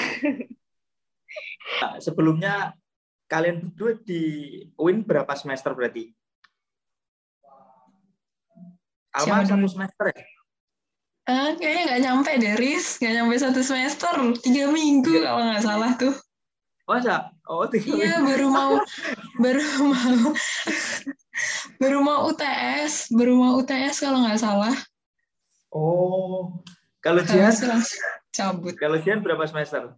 Nah, 1.79 1.95
sebelumnya 2.03 2.75
kalian 3.31 3.63
berdua 3.63 3.95
di 4.03 4.21
UIN 4.75 5.07
berapa 5.07 5.31
semester 5.39 5.71
berarti? 5.71 6.11
Alma 9.15 9.43
Siapa 9.43 9.55
satu 9.55 9.67
semester 9.71 10.05
ya? 10.11 10.23
Ah, 11.31 11.51
kayaknya 11.55 11.81
nggak 11.87 12.01
nyampe 12.03 12.31
deh, 12.43 12.53
Riz. 12.59 12.99
Nggak 12.99 13.13
nyampe 13.15 13.35
satu 13.39 13.61
semester. 13.63 14.11
Tiga 14.43 14.67
minggu 14.67 15.23
kalau 15.23 15.47
nggak 15.47 15.63
salah 15.63 15.91
tuh. 15.95 16.15
Masa? 16.87 17.31
Oh, 17.47 17.63
tiga 17.71 17.87
Iya, 17.87 18.19
minggu. 18.19 18.27
baru 18.35 18.47
mau, 18.51 18.73
baru 19.43 19.63
mau, 19.79 20.27
baru 21.79 21.97
mau 22.03 22.19
UTS. 22.27 23.15
Baru 23.15 23.33
mau 23.39 23.51
UTS 23.63 23.95
kalau 24.03 24.27
nggak 24.27 24.39
salah. 24.43 24.75
Oh, 25.71 26.59
kalau 26.99 27.23
Jihan, 27.23 27.51
cabut. 28.35 28.75
kalau 28.75 28.99
Jihan 28.99 29.23
berapa 29.23 29.47
semester? 29.47 29.95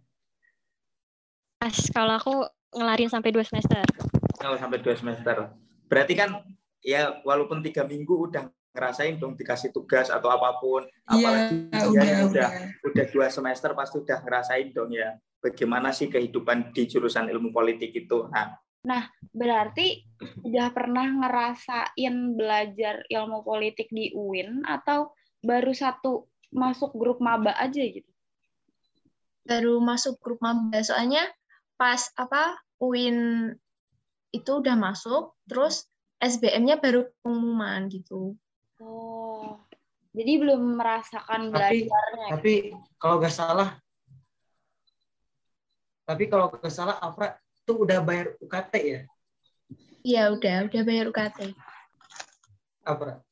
Pas 1.58 1.74
kalau 1.90 2.14
aku 2.14 2.34
ngelarin 2.74 3.10
sampai 3.10 3.30
dua 3.30 3.46
semester. 3.46 3.82
Kalau 4.36 4.58
sampai 4.58 4.78
dua 4.82 4.94
semester. 4.98 5.54
Berarti 5.88 6.14
kan 6.18 6.42
ya 6.84 7.22
walaupun 7.22 7.62
tiga 7.64 7.86
minggu 7.86 8.28
udah 8.28 8.50
ngerasain 8.74 9.16
dong 9.22 9.38
dikasih 9.38 9.70
tugas 9.70 10.10
atau 10.10 10.28
apa 10.28 10.58
pun. 10.58 10.82
Iya, 11.14 11.24
Apalagi 11.24 11.56
Jihan 11.70 11.88
udah, 11.88 11.90
udah, 11.94 12.18
udah. 12.28 12.48
udah 12.90 13.04
dua 13.14 13.26
semester 13.30 13.70
pasti 13.72 13.96
udah 14.02 14.18
ngerasain 14.26 14.74
dong 14.74 14.90
ya. 14.90 15.14
Bagaimana 15.38 15.92
sih 15.94 16.08
kehidupan 16.08 16.72
di 16.72 16.88
jurusan 16.88 17.28
ilmu 17.28 17.52
politik 17.52 17.92
itu? 17.92 18.26
Nah, 18.84 19.08
Berarti 19.34 20.06
udah 20.46 20.70
pernah 20.70 21.10
ngerasain 21.10 22.14
belajar 22.38 23.02
ilmu 23.10 23.42
politik 23.42 23.90
di 23.90 24.14
UIN 24.14 24.62
atau 24.62 25.10
baru 25.42 25.74
satu 25.74 26.30
masuk 26.54 26.94
grup 26.94 27.18
maba 27.18 27.50
aja 27.58 27.82
gitu? 27.82 28.06
Baru 29.42 29.82
masuk 29.82 30.22
grup 30.22 30.38
maba, 30.38 30.78
soalnya 30.86 31.26
pas 31.74 32.00
apa 32.14 32.58
UIN 32.78 33.50
itu 34.30 34.50
udah 34.50 34.74
masuk, 34.74 35.34
terus 35.46 35.86
SBM-nya 36.18 36.78
baru 36.78 37.06
pengumuman 37.22 37.86
gitu. 37.86 38.34
Oh, 38.82 39.58
jadi 40.10 40.42
belum 40.42 40.78
merasakan 40.78 41.50
Tapi- 41.54 41.86
belajarnya. 41.86 42.26
Tapi 42.34 42.54
kalau 42.98 43.16
nggak 43.22 43.34
salah, 43.34 43.68
tapi 46.04 46.24
kalau 46.26 46.50
nggak 46.50 46.72
salah 46.74 46.96
Afra 46.98 47.38
tuh 47.64 47.86
udah 47.86 48.02
bayar 48.04 48.34
UKT 48.38 48.74
ya, 48.82 49.00
Iya, 50.04 50.36
udah, 50.36 50.68
udah 50.68 50.82
bayar 50.84 51.04
UKT. 51.08 51.38
Afra? 52.84 53.24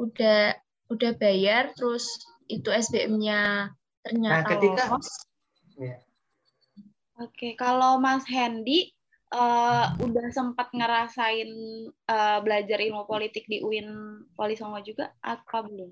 Udah 0.00 0.56
udah 0.88 1.12
bayar, 1.20 1.76
terus 1.76 2.06
itu 2.48 2.70
SBM-nya 2.70 3.68
ternyata 4.00 4.40
Nah, 4.40 4.48
ketika 4.56 4.82
lolos. 4.88 5.10
ya, 5.76 6.00
Oke, 7.16 7.56
kalau 7.56 7.96
Mas 7.96 8.28
Hendy 8.28 8.92
eh, 9.32 9.86
udah 10.04 10.26
sempat 10.36 10.68
ngerasain 10.76 11.50
eh, 11.88 12.38
belajar 12.44 12.76
ilmu 12.76 13.08
politik 13.08 13.48
di 13.48 13.64
UIN 13.64 13.88
Wali 14.36 14.52
Songo 14.52 14.76
juga 14.84 15.16
apa 15.24 15.64
belum? 15.64 15.90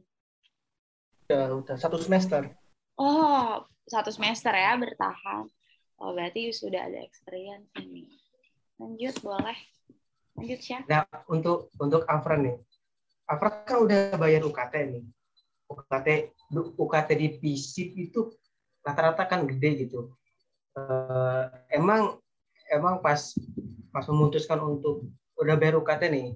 Udah, 1.24 1.46
udah 1.64 1.76
satu 1.80 1.96
semester. 1.96 2.52
Oh, 3.00 3.64
satu 3.88 4.12
semester 4.12 4.52
ya 4.52 4.76
bertahan. 4.76 5.48
Oh, 5.96 6.12
berarti 6.12 6.52
sudah 6.52 6.84
ada 6.84 7.00
experience 7.00 7.72
ini. 7.80 8.04
Lanjut, 8.76 9.16
boleh. 9.24 9.56
Lanjut, 10.36 10.60
Syah. 10.60 10.82
Nah, 10.84 11.08
untuk 11.30 11.72
untuk 11.80 12.04
Afra 12.04 12.36
nih, 12.36 12.58
Afra 13.24 13.64
kan 13.64 13.88
udah 13.88 14.12
bayar 14.20 14.44
UKT 14.44 14.74
nih. 14.92 15.04
UKT 15.72 16.08
UKT 16.52 17.08
di 17.16 17.28
FISIP 17.40 17.88
itu 17.96 18.28
rata-rata 18.84 19.24
kan 19.24 19.48
gede 19.48 19.88
gitu. 19.88 20.12
Eh, 20.74 21.42
emang 21.78 22.18
emang 22.66 22.98
pas 22.98 23.38
pas 23.94 24.04
memutuskan 24.10 24.58
untuk 24.58 25.06
udah 25.38 25.54
bayar 25.54 25.78
UKT 25.78 26.10
nih. 26.10 26.34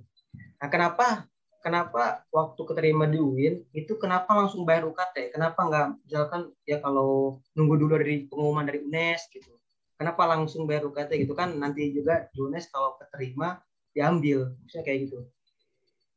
Nah, 0.63 0.69
kenapa 0.71 1.27
kenapa 1.59 2.23
waktu 2.31 2.61
keterima 2.63 3.11
di 3.11 3.19
UIN 3.19 3.67
itu 3.75 3.99
kenapa 3.99 4.31
langsung 4.39 4.63
bayar 4.63 4.87
UKT? 4.87 5.35
Kenapa 5.35 5.59
nggak 5.67 5.89
misalkan 6.07 6.55
ya 6.63 6.79
kalau 6.79 7.43
nunggu 7.59 7.75
dulu 7.83 7.99
dari 7.99 8.31
pengumuman 8.31 8.63
dari 8.63 8.87
UNES 8.87 9.27
gitu? 9.35 9.59
Kenapa 9.99 10.31
langsung 10.31 10.71
bayar 10.71 10.87
UKT 10.87 11.19
gitu 11.27 11.35
kan 11.35 11.59
nanti 11.59 11.91
juga 11.91 12.31
di 12.31 12.39
UNES 12.39 12.71
kalau 12.71 12.95
keterima 12.95 13.59
diambil, 13.91 14.55
misalnya 14.63 14.87
kayak 14.87 14.99
gitu. 15.11 15.19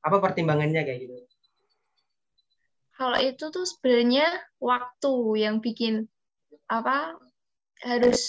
Apa 0.05 0.21
pertimbangannya 0.21 0.85
kayak 0.85 1.09
gitu? 1.09 1.17
Kalau 2.93 3.17
itu 3.17 3.49
tuh 3.49 3.65
sebenarnya 3.65 4.29
waktu 4.61 5.13
yang 5.41 5.57
bikin 5.57 6.05
apa 6.69 7.17
harus 7.89 8.19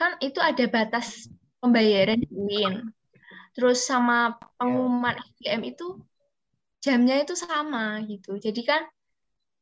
kan 0.00 0.16
itu 0.26 0.38
ada 0.40 0.64
batas 0.76 1.28
pembayaran 1.60 2.18
di 2.24 2.28
UIN. 2.32 2.74
Terus 3.56 3.78
sama 3.90 4.36
pengumuman 4.58 5.16
SBM 5.18 5.62
itu 5.72 5.86
jamnya 6.84 7.14
itu 7.24 7.34
sama 7.36 8.00
gitu. 8.10 8.30
Jadi 8.46 8.60
kan 8.70 8.82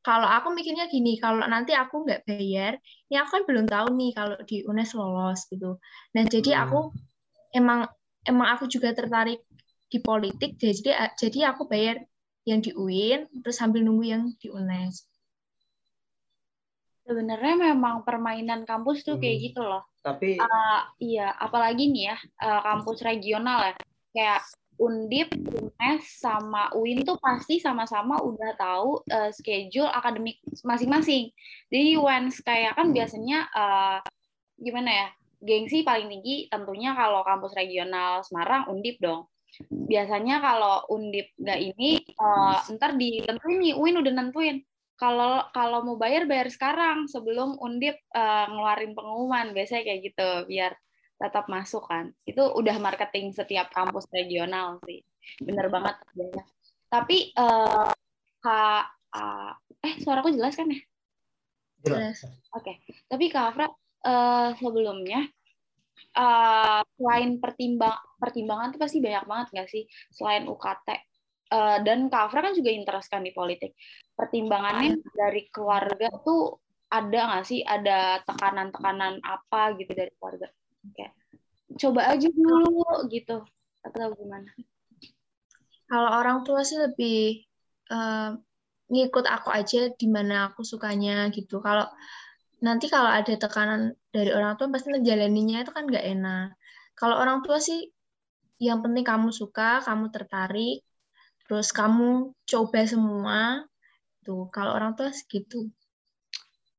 kalau 0.07 0.29
aku 0.37 0.49
mikirnya 0.57 0.87
gini, 0.95 1.19
kalau 1.25 1.43
nanti 1.55 1.73
aku 1.77 1.95
nggak 2.07 2.25
bayar, 2.29 2.73
ya 3.13 3.17
aku 3.23 3.31
kan 3.37 3.43
belum 3.49 3.67
tahu 3.69 3.87
nih 4.01 4.11
kalau 4.19 4.37
di 4.49 4.57
UNES 4.71 4.91
lolos 4.99 5.41
gitu. 5.53 5.77
Nah 6.15 6.25
jadi 6.35 6.51
Hmm. 6.55 6.65
aku 6.65 6.95
emang 7.59 7.81
emang 8.31 8.49
aku 8.55 8.65
juga 8.75 8.91
tertarik 8.99 9.41
di 9.93 9.99
politik, 10.09 10.51
jadi 10.61 11.13
jadi 11.23 11.39
aku 11.53 11.63
bayar 11.73 11.97
yang 12.49 12.61
di 12.65 12.71
UIN, 12.77 13.21
terus 13.43 13.57
sambil 13.61 13.81
nunggu 13.87 14.05
yang 14.13 14.23
di 14.41 14.49
UNES. 14.53 14.95
Sebenarnya 17.09 17.73
memang 17.73 18.05
permainan 18.05 18.69
kampus 18.69 19.01
tuh 19.01 19.17
kayak 19.17 19.37
Hmm. 19.41 19.47
gitu 19.49 19.61
loh. 19.65 19.83
Tapi 20.05 20.37
Uh, 20.37 20.81
iya, 21.01 21.33
apalagi 21.41 21.89
nih 21.89 22.13
ya, 22.13 22.17
uh, 22.45 22.61
kampus 22.61 23.01
regional 23.01 23.73
ya. 23.73 23.75
Kayak 24.13 24.41
Undip, 24.79 25.35
UNES, 25.35 26.23
sama 26.23 26.71
UIN 26.71 27.03
tuh 27.03 27.19
pasti 27.19 27.59
sama-sama 27.59 28.23
udah 28.23 28.55
tahu 28.55 29.03
uh, 29.11 29.33
schedule 29.35 29.91
akademik 29.91 30.39
masing-masing. 30.63 31.35
Jadi 31.67 31.99
once 31.99 32.39
kayak 32.47 32.79
kan 32.79 32.95
biasanya 32.95 33.51
uh, 33.59 33.99
gimana 34.55 34.91
ya, 34.93 35.09
gengsi 35.43 35.83
paling 35.83 36.07
tinggi 36.07 36.47
tentunya 36.47 36.95
kalau 36.95 37.27
kampus 37.27 37.59
regional 37.59 38.23
Semarang 38.23 38.71
Undip 38.71 39.03
dong. 39.03 39.27
Biasanya 39.67 40.39
kalau 40.39 40.87
Undip 40.95 41.35
nggak 41.35 41.59
ini, 41.59 41.99
uh, 42.15 42.63
ntar 42.79 42.95
ditentuin 42.95 43.59
nih, 43.59 43.75
UIN 43.75 43.99
udah 43.99 44.13
nentuin. 44.15 44.63
Kalau 44.99 45.47
kalau 45.55 45.87
mau 45.87 45.95
bayar 45.95 46.27
bayar 46.27 46.51
sekarang 46.51 47.07
sebelum 47.07 47.55
Undip 47.63 48.03
uh, 48.11 48.51
ngeluarin 48.51 48.99
pengumuman 48.99 49.55
biasanya 49.55 49.87
kayak 49.87 50.01
gitu 50.11 50.29
biar 50.51 50.75
tetap 51.19 51.47
masuk 51.47 51.87
kan. 51.87 52.11
Itu 52.27 52.43
udah 52.59 52.77
marketing 52.83 53.31
setiap 53.31 53.71
kampus 53.71 54.11
regional 54.11 54.83
sih. 54.83 55.07
Bener 55.39 55.71
banget. 55.71 56.03
Tapi 56.91 57.31
uh, 57.39 57.95
Kak 58.43 58.85
uh, 59.15 59.53
eh 59.87 59.95
suaraku 60.03 60.35
jelas 60.35 60.59
kan 60.59 60.67
ya? 60.67 60.81
Jelas. 61.87 62.27
Oke. 62.59 62.83
Tapi 63.07 63.25
Kak 63.31 63.55
Afra 63.55 63.67
uh, 64.03 64.51
sebelumnya 64.59 65.31
uh, 66.19 66.83
selain 66.99 67.39
pertimbang 67.39 67.99
pertimbangan 68.19 68.75
tuh 68.75 68.81
pasti 68.83 68.99
banyak 68.99 69.25
banget 69.27 69.47
nggak 69.55 69.69
sih 69.71 69.85
selain 70.11 70.47
UKT 70.47 70.89
uh, 71.53 71.79
dan 71.83 72.09
Kak 72.13 72.31
Afra 72.31 72.45
kan 72.45 72.55
juga 72.57 72.71
interest 72.73 73.09
kan 73.13 73.25
di 73.25 73.33
politik. 73.33 73.75
Pertimbangannya 74.15 75.01
dari 75.15 75.49
keluarga 75.49 76.09
tuh 76.23 76.59
ada 76.89 77.21
nggak 77.35 77.45
sih 77.45 77.61
ada 77.61 78.25
tekanan-tekanan 78.25 79.21
apa 79.25 79.77
gitu 79.77 79.93
dari 79.93 80.13
keluarga? 80.17 80.49
Kayak 80.97 81.13
coba 81.77 82.01
aja 82.17 82.29
dulu 82.33 83.07
gitu 83.13 83.45
atau 83.85 84.07
gimana? 84.17 84.51
Kalau 85.89 86.11
orang 86.13 86.45
tua 86.45 86.65
sih 86.65 86.81
lebih 86.81 87.45
eh, 87.93 88.31
ngikut 88.89 89.25
aku 89.29 89.49
aja 89.53 89.93
di 89.93 90.07
mana 90.09 90.49
aku 90.53 90.65
sukanya 90.65 91.29
gitu. 91.33 91.61
Kalau 91.61 91.85
nanti 92.65 92.91
kalau 92.91 93.13
ada 93.13 93.31
tekanan 93.37 93.95
dari 94.11 94.33
orang 94.35 94.57
tua 94.59 94.67
pasti 94.73 94.91
ngejalaninnya 94.91 95.69
itu 95.69 95.73
kan 95.73 95.85
nggak 95.87 96.07
enak. 96.19 96.49
Kalau 96.97 97.21
orang 97.21 97.45
tua 97.45 97.61
sih 97.63 97.93
yang 98.59 98.83
penting 98.83 99.07
kamu 99.07 99.31
suka, 99.31 99.85
kamu 99.87 100.11
tertarik, 100.11 100.83
terus 101.49 101.73
kamu 101.73 102.37
coba 102.45 102.81
semua. 102.85 103.41
Tuh, 104.21 104.47
kalau 104.53 104.77
orang 104.77 104.93
tua 104.93 105.09
segitu. 105.09 105.73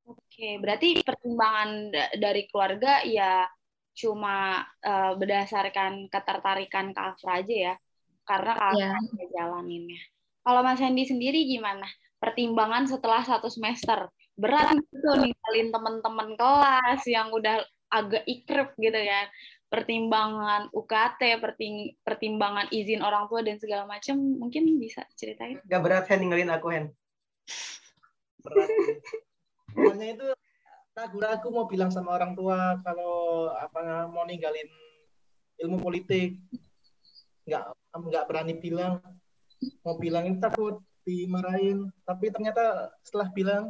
Oke, 0.06 0.62
berarti 0.62 1.02
pertimbangan 1.02 1.90
da- 1.90 2.14
dari 2.16 2.46
keluarga 2.46 3.02
ya 3.04 3.50
cuma 3.98 4.64
eh, 4.80 5.14
berdasarkan 5.18 6.08
ketertarikan 6.08 6.96
Kak 6.96 7.18
Afra 7.18 7.44
aja 7.44 7.56
ya, 7.74 7.74
karena 8.24 8.52
Kak 8.56 8.72
Iya. 8.78 8.88
Afra 8.94 9.00
udah 9.12 9.28
jalaninnya. 9.34 10.02
Kalau 10.46 10.62
Mas 10.64 10.80
Hendy 10.80 11.04
sendiri 11.04 11.44
gimana? 11.50 11.86
Pertimbangan 12.22 12.88
setelah 12.88 13.26
satu 13.26 13.52
semester 13.52 14.08
berat 14.40 14.72
gitu 14.80 15.10
ninggalin 15.20 15.68
teman-teman 15.68 16.30
kelas 16.40 17.04
yang 17.04 17.28
udah 17.34 17.60
agak 17.92 18.24
ikrep 18.24 18.72
gitu 18.80 18.96
kan. 18.96 19.28
Pertimbangan 19.70 20.74
UKT, 20.74 21.22
perting- 21.38 21.94
pertimbangan 22.02 22.68
izin 22.74 23.06
orang 23.06 23.30
tua 23.30 23.46
dan 23.46 23.62
segala 23.62 23.86
macam, 23.86 24.18
mungkin 24.18 24.66
bisa 24.82 25.06
ceritain? 25.14 25.62
Gak 25.70 25.82
berat 25.86 26.10
Hen 26.10 26.26
ninggalin 26.26 26.50
aku 26.50 26.74
Hen. 26.74 26.86
berat. 28.42 28.70
Pokoknya 29.70 30.08
itu 30.18 30.28
ragu-ragu 30.98 31.48
mau 31.54 31.70
bilang 31.70 31.94
sama 31.94 32.18
orang 32.18 32.34
tua 32.34 32.82
kalau 32.82 33.48
apa 33.54 34.10
mau 34.10 34.26
ninggalin 34.26 34.68
ilmu 35.62 35.78
politik. 35.80 36.40
Nggak 37.46 37.64
nggak 37.94 38.26
berani 38.26 38.54
bilang. 38.58 39.00
Mau 39.84 39.96
bilang 40.00 40.26
itu 40.28 40.40
takut 40.42 40.82
dimarahin. 41.06 41.92
Tapi 42.08 42.32
ternyata 42.34 42.90
setelah 43.06 43.30
bilang 43.32 43.64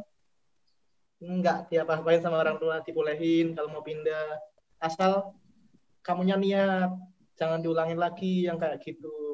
nggak 1.20 1.68
diapa-apain 1.68 2.24
sama 2.24 2.40
orang 2.40 2.56
tua 2.56 2.80
dibolehin 2.80 3.52
kalau 3.52 3.68
mau 3.68 3.84
pindah. 3.84 4.40
Asal 4.80 5.36
kamunya 6.00 6.36
niat 6.36 6.90
jangan 7.36 7.60
diulangin 7.64 7.96
lagi 7.96 8.44
yang 8.48 8.60
kayak 8.60 8.80
gitu 8.84 9.30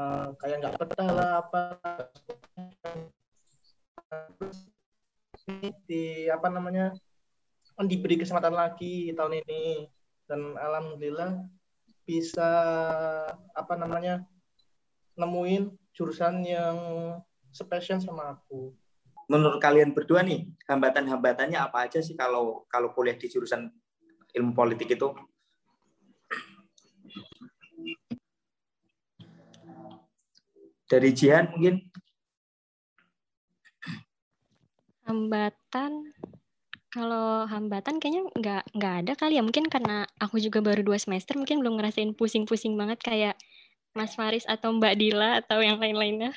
Eh, 0.00 0.28
kayak 0.40 0.56
nggak 0.64 0.76
betah 0.80 1.08
lah 1.12 1.30
apa 1.44 1.60
di 5.84 6.30
apa 6.32 6.48
namanya 6.48 6.96
kan 7.76 7.84
diberi 7.84 8.16
kesempatan 8.16 8.56
lagi 8.56 9.12
tahun 9.12 9.44
ini 9.44 9.92
dan 10.24 10.56
alhamdulillah 10.56 11.44
bisa 12.08 12.48
apa 13.52 13.74
namanya 13.76 14.24
nemuin 15.20 15.68
jurusan 15.92 16.48
yang 16.48 16.78
spesial 17.52 18.00
sama 18.00 18.40
aku. 18.40 18.72
Menurut 19.28 19.60
kalian 19.60 19.92
berdua 19.92 20.24
nih, 20.24 20.48
hambatan-hambatannya 20.64 21.60
apa 21.60 21.86
aja 21.86 22.00
sih 22.00 22.16
kalau 22.16 22.64
kalau 22.72 22.90
kuliah 22.96 23.20
di 23.20 23.28
jurusan 23.28 23.68
ilmu 24.32 24.56
politik 24.56 24.96
itu? 24.96 25.12
Dari 30.90 31.14
Jihan 31.14 31.54
mungkin 31.54 31.86
Hambatan, 35.06 36.10
kalau 36.90 37.46
hambatan 37.46 37.98
kayaknya 37.98 38.30
nggak 38.30 38.62
nggak 38.74 38.94
ada 39.02 39.12
kali 39.18 39.38
ya. 39.38 39.42
Mungkin 39.42 39.66
karena 39.66 40.06
aku 40.18 40.38
juga 40.38 40.62
baru 40.62 40.86
dua 40.86 40.98
semester, 40.98 41.34
mungkin 41.38 41.62
belum 41.62 41.78
ngerasain 41.78 42.14
pusing-pusing 42.14 42.78
banget 42.78 42.98
kayak 43.02 43.34
Mas 43.90 44.14
Faris 44.14 44.46
atau 44.46 44.70
Mbak 44.70 44.94
Dila 44.98 45.42
atau 45.42 45.62
yang 45.62 45.82
lain-lainnya. 45.82 46.34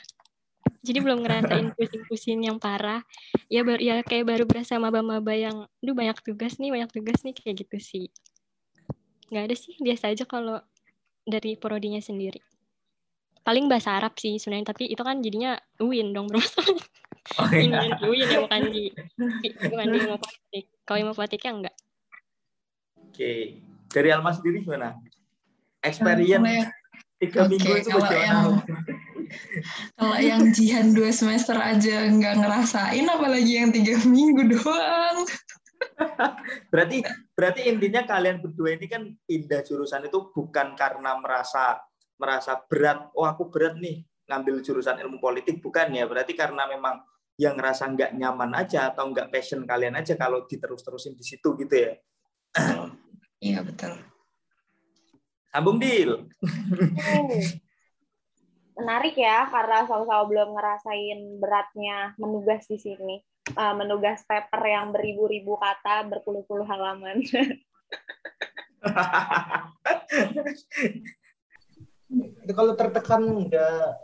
Jadi 0.81 0.99
belum 1.05 1.21
ngerasain 1.21 1.69
pusing-pusing 1.77 2.49
yang 2.49 2.57
parah. 2.57 3.05
Ya 3.49 3.61
baru 3.61 3.81
ya 3.81 3.95
kayak 4.01 4.25
baru 4.25 4.43
berasa 4.49 4.77
maba-maba 4.81 5.33
yang, 5.37 5.65
duh 5.81 5.93
banyak 5.93 6.17
tugas 6.25 6.57
nih, 6.57 6.73
banyak 6.73 6.89
tugas 6.93 7.21
nih 7.21 7.33
kayak 7.33 7.65
gitu 7.65 7.77
sih. 7.77 8.05
Nggak 9.29 9.43
ada 9.49 9.55
sih, 9.57 9.73
biasa 9.81 10.13
aja 10.13 10.25
kalau 10.25 10.61
dari 11.25 11.57
prodinya 11.57 12.01
sendiri. 12.01 12.52
Paling 13.43 13.67
bahasa 13.67 13.99
Arab 13.99 14.15
sih 14.15 14.39
sebenarnya, 14.39 14.71
tapi 14.71 14.88
itu 14.88 15.03
kan 15.03 15.19
jadinya 15.19 15.60
UIN 15.79 16.12
dong 16.12 16.27
bermasalah. 16.32 16.79
Oh, 17.39 17.47
Ini 17.47 17.71
iya. 17.71 17.95
di 17.95 18.03
UIN 18.03 18.27
ya 18.27 18.39
bukan 18.43 18.62
di 18.67 18.84
bukan 19.71 19.86
di 19.95 19.97
ilmu 20.03 20.19
politik. 20.19 20.65
Kalau 20.84 20.97
ilmu 20.99 21.13
politiknya 21.15 21.51
enggak. 21.56 21.75
Oke. 22.99 23.34
Dari 23.88 24.10
Alma 24.12 24.36
sendiri 24.36 24.60
gimana? 24.60 24.99
Experience 25.79 26.27
yang- 26.27 26.67
tiga 27.23 27.47
Oke, 27.47 27.56
minggu 27.56 27.71
itu 27.79 27.89
kalau 27.95 28.03
bagaimana? 28.03 28.27
yang 28.27 28.43
kalau 29.95 30.17
yang 30.19 30.43
jihan 30.51 30.91
dua 30.91 31.15
semester 31.15 31.56
aja 31.56 32.12
nggak 32.12 32.36
ngerasain, 32.43 33.06
apalagi 33.08 33.53
yang 33.56 33.71
tiga 33.71 33.95
minggu 34.03 34.60
doang. 34.60 35.17
Berarti 36.75 37.08
berarti 37.32 37.62
intinya 37.71 38.03
kalian 38.03 38.43
berdua 38.43 38.75
ini 38.75 38.91
kan 38.91 39.08
pindah 39.23 39.63
jurusan 39.63 40.12
itu 40.12 40.27
bukan 40.36 40.75
karena 40.75 41.15
merasa 41.23 41.79
merasa 42.17 42.58
berat, 42.69 43.10
oh 43.17 43.26
aku 43.26 43.49
berat 43.49 43.78
nih 43.78 44.06
ngambil 44.30 44.63
jurusan 44.63 45.02
ilmu 45.02 45.19
politik 45.19 45.60
bukan 45.60 45.93
ya. 45.93 46.08
Berarti 46.08 46.34
karena 46.34 46.65
memang 46.69 47.02
yang 47.38 47.58
ngerasa 47.58 47.89
nggak 47.93 48.12
nyaman 48.13 48.52
aja 48.54 48.93
atau 48.93 49.10
nggak 49.10 49.34
passion 49.34 49.65
kalian 49.65 49.97
aja 49.97 50.13
kalau 50.13 50.45
diterus-terusin 50.45 51.17
di 51.17 51.26
situ 51.26 51.58
gitu 51.58 51.76
ya. 51.76 51.93
Iya 53.43 53.60
betul. 53.60 53.99
Sambung 55.52 55.76
deal. 55.76 56.32
menarik 58.73 59.19
ya 59.19 59.52
karena 59.52 59.84
sama-sama 59.84 60.23
belum 60.32 60.56
ngerasain 60.56 61.43
beratnya 61.43 62.15
menugas 62.15 62.63
di 62.71 62.80
sini. 62.80 63.19
Uh, 63.60 63.76
menugas 63.76 64.23
paper 64.23 64.63
yang 64.63 64.95
beribu-ribu 64.95 65.60
kata 65.60 66.08
berpuluh-puluh 66.08 66.63
halaman. 66.63 67.19
kalau 72.52 72.73
tertekan 72.78 73.23
enggak. 73.23 73.97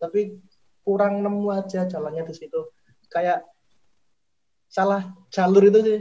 Tapi 0.00 0.36
kurang 0.84 1.24
nemu 1.24 1.48
aja 1.52 1.88
jalannya 1.88 2.28
di 2.28 2.34
situ. 2.34 2.60
Kayak 3.08 3.46
salah 4.68 5.14
jalur 5.30 5.64
itu 5.68 5.80
sih. 5.80 6.00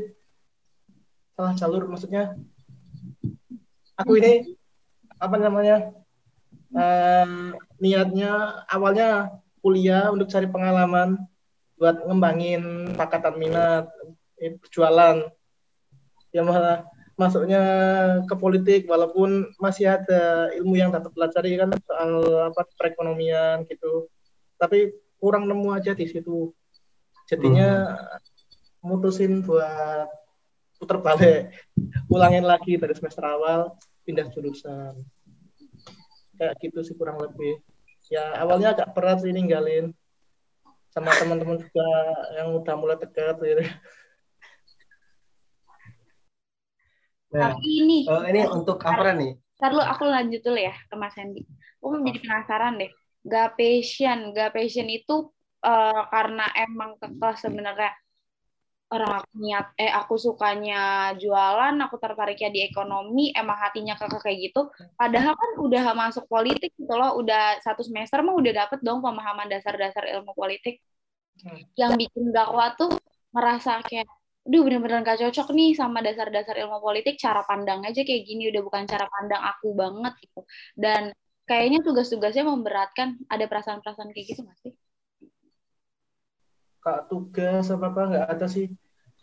Salah 1.34 1.54
jalur 1.58 1.90
maksudnya 1.90 2.38
aku 3.98 4.18
ini 4.18 4.58
apa 5.22 5.36
namanya 5.38 5.94
eh, 6.74 7.54
niatnya 7.80 8.64
awalnya 8.68 9.40
kuliah 9.64 10.12
untuk 10.12 10.28
cari 10.28 10.50
pengalaman 10.50 11.16
buat 11.80 12.04
ngembangin 12.04 12.94
pakatan 12.98 13.40
minat 13.40 13.88
eh, 14.42 14.58
jualan. 14.74 15.30
Ya 16.34 16.42
malah 16.42 16.90
masuknya 17.14 17.64
ke 18.26 18.36
politik 18.38 18.90
walaupun 18.90 19.54
masih 19.62 19.94
ada 19.94 20.50
ilmu 20.58 20.74
yang 20.74 20.90
dapat 20.90 21.14
pelajari 21.14 21.62
kan 21.62 21.70
soal 21.86 22.12
apa 22.50 22.66
perekonomian 22.74 23.70
gitu 23.70 24.10
tapi 24.58 24.98
kurang 25.22 25.46
nemu 25.46 25.70
aja 25.78 25.94
di 25.94 26.10
situ 26.10 26.50
jadinya 27.30 27.94
hmm. 27.94 28.88
mutusin 28.90 29.46
buat 29.46 30.10
putar 30.82 31.00
balik 31.00 31.54
ulangin 32.10 32.44
lagi 32.44 32.82
dari 32.82 32.98
semester 32.98 33.24
awal 33.24 33.78
pindah 34.04 34.28
jurusan 34.34 34.98
kayak 36.36 36.58
gitu 36.60 36.82
sih 36.82 36.98
kurang 36.98 37.22
lebih 37.22 37.62
ya 38.10 38.42
awalnya 38.42 38.74
agak 38.74 38.92
berat 38.98 39.22
sih 39.22 39.32
ninggalin 39.32 39.94
sama 40.94 41.10
teman-teman 41.18 41.58
juga 41.58 41.90
yang 42.38 42.54
udah 42.54 42.76
mulai 42.78 42.98
dekat 43.02 43.36
gitu. 43.42 43.66
Nah, 47.34 47.58
Tapi 47.58 47.66
ini 47.66 47.98
uh, 48.06 48.24
ini 48.30 48.46
untuk 48.46 48.78
apa 48.86 49.12
nih? 49.18 49.34
Ntar 49.58 49.72
lu 49.74 49.82
aku 49.82 50.04
lanjut 50.06 50.42
dulu 50.46 50.60
ya 50.62 50.76
ke 50.86 50.96
Mas 50.96 51.18
Hendy. 51.18 51.42
Aku 51.82 51.98
oh. 51.98 52.02
jadi 52.06 52.20
penasaran 52.22 52.78
deh. 52.78 52.92
Gak 53.24 53.56
passion, 53.58 54.36
gak 54.36 54.54
passion 54.54 54.88
itu 54.92 55.34
uh, 55.66 56.02
karena 56.14 56.46
emang 56.54 57.00
kekeh 57.02 57.36
sebenarnya 57.40 57.92
orang 58.94 59.26
aku 59.26 59.34
niat 59.42 59.66
eh 59.82 59.90
aku 59.90 60.16
sukanya 60.22 61.12
jualan 61.18 61.74
aku 61.82 61.98
tertariknya 61.98 62.54
di 62.54 62.62
ekonomi 62.62 63.34
emang 63.34 63.58
hatinya 63.58 63.98
kekeh 63.98 64.22
kayak 64.22 64.38
gitu 64.52 64.70
padahal 64.94 65.34
kan 65.34 65.52
udah 65.58 65.84
masuk 65.98 66.30
politik 66.30 66.70
gitu 66.78 66.94
loh 66.94 67.18
udah 67.18 67.58
satu 67.66 67.82
semester 67.82 68.22
mah 68.22 68.38
udah 68.38 68.54
dapet 68.54 68.86
dong 68.86 69.02
pemahaman 69.02 69.50
dasar-dasar 69.50 70.06
ilmu 70.14 70.38
politik 70.38 70.78
hmm. 71.42 71.74
yang 71.74 71.98
bikin 71.98 72.30
gak 72.30 72.54
kuat 72.54 72.78
tuh 72.78 72.94
ngerasa 73.34 73.82
kayak 73.82 74.06
Duh 74.44 74.62
bener-bener 74.68 75.04
gak 75.08 75.24
cocok 75.24 75.56
nih 75.56 75.72
sama 75.76 76.04
dasar-dasar 76.04 76.60
ilmu 76.60 76.84
politik. 76.84 77.16
Cara 77.16 77.44
pandang 77.48 77.84
aja 77.88 78.04
kayak 78.04 78.24
gini 78.28 78.52
udah 78.52 78.62
bukan 78.64 78.84
cara 78.84 79.08
pandang 79.08 79.40
aku 79.40 79.72
banget 79.72 80.14
gitu. 80.20 80.42
Dan 80.76 81.16
kayaknya 81.48 81.80
tugas-tugasnya 81.84 82.44
memberatkan. 82.44 83.24
Ada 83.32 83.48
perasaan-perasaan 83.48 84.12
kayak 84.12 84.28
gitu 84.36 84.44
masih 84.44 84.76
kak 86.84 87.08
tugas 87.08 87.72
apa 87.72 87.88
apa 87.88 88.02
nggak 88.12 88.28
ada 88.28 88.48
sih. 88.52 88.68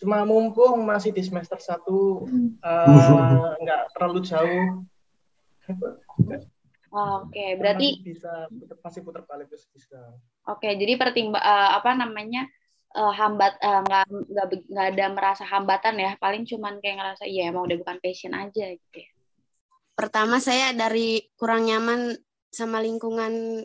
Cuma 0.01 0.25
mumpung 0.25 0.81
masih 0.81 1.13
di 1.13 1.21
semester 1.21 1.61
satu 1.61 2.25
uh, 2.65 3.53
nggak 3.61 3.83
terlalu 3.93 4.25
jauh. 4.25 4.89
Oh, 6.91 7.23
Oke, 7.23 7.39
okay. 7.39 7.51
berarti 7.55 8.03
masih 8.03 8.03
bisa 8.03 8.33
masih 8.83 9.01
putar 9.07 9.23
balik 9.29 9.47
bisa. 9.53 10.01
Oke, 10.49 10.67
okay, 10.67 10.73
jadi 10.75 10.99
pertimba 10.99 11.39
uh, 11.39 11.79
apa 11.79 11.95
namanya 11.95 12.49
uh, 12.95 13.13
hambat 13.15 13.59
nggak 13.61 14.05
uh, 14.07 14.47
nggak 14.71 14.87
ada 14.97 15.07
merasa 15.11 15.45
hambatan 15.47 15.99
ya, 15.99 16.15
paling 16.19 16.47
cuman 16.47 16.79
kayak 16.83 16.97
ngerasa 16.99 17.25
iya 17.27 17.51
emang 17.51 17.67
udah 17.67 17.77
bukan 17.83 17.99
passion 18.03 18.35
aja 18.35 18.75
gitu. 18.75 18.97
Ya. 18.99 19.09
Pertama 19.95 20.41
saya 20.41 20.73
dari 20.73 21.29
kurang 21.37 21.69
nyaman 21.69 22.17
sama 22.51 22.81
lingkungan 22.81 23.63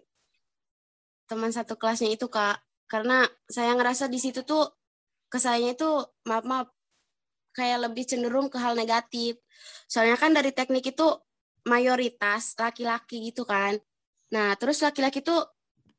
teman 1.26 1.50
satu 1.50 1.74
kelasnya 1.80 2.14
itu 2.14 2.30
kak, 2.30 2.62
karena 2.86 3.26
saya 3.50 3.74
ngerasa 3.74 4.06
di 4.12 4.20
situ 4.22 4.46
tuh 4.46 4.70
kesayanya 5.32 5.74
itu 5.74 5.90
maaf 6.30 6.46
maaf 6.46 6.68
kayak 7.56 7.90
lebih 7.90 8.04
cenderung 8.04 8.52
ke 8.52 8.60
hal 8.60 8.76
negatif. 8.76 9.40
Soalnya 9.88 10.20
kan 10.20 10.36
dari 10.36 10.52
teknik 10.52 10.92
itu 10.92 11.08
mayoritas 11.66 12.54
laki-laki 12.60 13.32
gitu 13.32 13.48
kan. 13.48 13.80
Nah, 14.30 14.54
terus 14.60 14.84
laki-laki 14.84 15.24
itu 15.24 15.34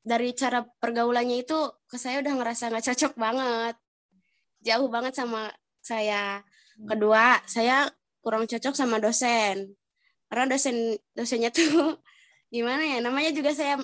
dari 0.07 0.31
cara 0.39 0.63
pergaulannya 0.63 1.43
itu 1.43 1.59
ke 1.91 1.99
saya 1.99 2.23
udah 2.23 2.35
ngerasa 2.39 2.71
nggak 2.71 2.87
cocok 2.95 3.13
banget. 3.19 3.75
Jauh 4.63 4.87
banget 4.87 5.19
sama 5.19 5.51
saya. 5.83 6.47
Kedua, 6.79 7.43
saya 7.51 7.91
kurang 8.23 8.47
cocok 8.47 8.75
sama 8.79 9.03
dosen. 9.03 9.75
Karena 10.31 10.47
dosen 10.47 10.95
dosennya 11.11 11.51
tuh 11.57 11.99
gimana 12.55 12.87
ya? 12.87 13.03
Namanya 13.03 13.35
juga 13.35 13.51
saya 13.51 13.83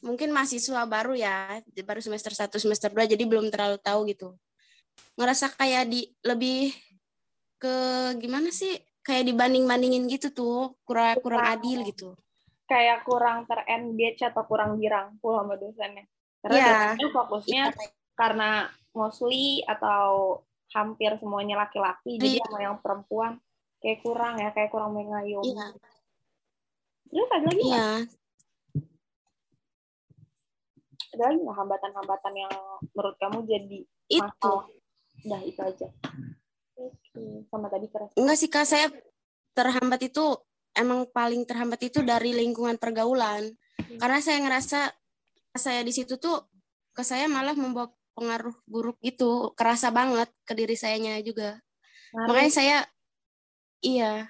mungkin 0.00 0.32
mahasiswa 0.32 0.88
baru 0.88 1.12
ya, 1.12 1.60
baru 1.84 2.00
semester 2.00 2.32
1 2.32 2.56
semester 2.56 2.88
2 2.88 3.10
jadi 3.10 3.24
belum 3.28 3.52
terlalu 3.52 3.76
tahu 3.82 4.06
gitu 4.08 4.32
ngerasa 5.18 5.52
kayak 5.56 5.84
di 5.90 6.08
lebih 6.24 6.72
ke 7.60 7.74
gimana 8.16 8.48
sih 8.48 8.72
kayak 9.04 9.28
dibanding 9.28 9.68
bandingin 9.68 10.08
gitu 10.08 10.32
tuh 10.32 10.76
kurang 10.84 11.20
kurang 11.20 11.44
adil 11.44 11.84
gitu 11.84 12.16
kayak 12.70 13.02
kurang 13.02 13.50
terengage 13.50 14.22
atau 14.22 14.46
kurang 14.46 14.78
dirangkul 14.78 15.34
sama 15.34 15.58
dosennya 15.58 16.06
karena 16.38 16.54
yeah. 16.54 16.70
dosennya 16.70 17.08
fokusnya 17.10 17.64
yeah. 17.74 17.90
karena 18.14 18.50
mostly 18.94 19.66
atau 19.66 20.38
hampir 20.70 21.10
semuanya 21.18 21.66
laki-laki 21.66 22.14
yeah. 22.14 22.22
jadi 22.22 22.36
iya. 22.38 22.44
sama 22.46 22.58
yang 22.62 22.76
perempuan 22.78 23.32
kayak 23.82 23.98
kurang 24.06 24.38
ya 24.38 24.54
kayak 24.54 24.70
kurang 24.70 24.94
mengayomi 24.94 25.50
yeah. 25.50 25.74
terus 27.10 27.30
ada 27.34 27.46
lagi 27.50 27.66
yeah. 27.66 27.98
ada 31.10 31.22
lagi 31.26 31.38
nggak 31.42 31.58
hambatan-hambatan 31.58 32.32
yang 32.38 32.54
menurut 32.94 33.16
kamu 33.18 33.38
jadi 33.50 33.78
itu 34.10 34.22
masalah? 34.22 34.66
Udah 35.20 35.40
itu 35.44 35.60
aja. 35.60 35.88
Oke, 36.80 37.44
sama 37.52 37.66
tadi 37.68 37.86
keras. 37.92 38.10
Enggak 38.16 38.36
sih 38.40 38.48
Kak, 38.48 38.66
saya 38.66 38.86
terhambat 39.52 40.00
itu 40.00 40.38
emang 40.80 41.06
paling 41.12 41.44
terhambat 41.44 41.80
itu 41.86 42.00
dari 42.00 42.32
lingkungan 42.32 42.80
pergaulan. 42.80 43.52
Hmm. 43.76 43.98
Karena 44.00 44.18
saya 44.24 44.38
ngerasa 44.40 44.80
saya 45.54 45.80
di 45.84 45.92
situ 45.92 46.16
tuh 46.16 46.48
ke 46.96 47.04
saya 47.06 47.28
malah 47.30 47.54
membawa 47.54 47.92
pengaruh 48.16 48.56
buruk 48.66 48.98
itu, 49.04 49.54
kerasa 49.54 49.92
banget 49.94 50.28
ke 50.42 50.52
diri 50.56 50.74
sayanya 50.74 51.20
juga. 51.22 51.60
Ngaruh. 52.12 52.26
Makanya 52.26 52.52
saya 52.52 52.78
iya, 53.80 54.26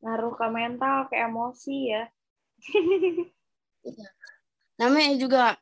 ngaruh 0.00 0.32
ke 0.36 0.46
mental, 0.48 0.96
ke 1.12 1.16
emosi 1.20 1.76
ya. 1.92 2.04
iya. 3.84 4.08
Namanya 4.80 5.12
juga 5.20 5.56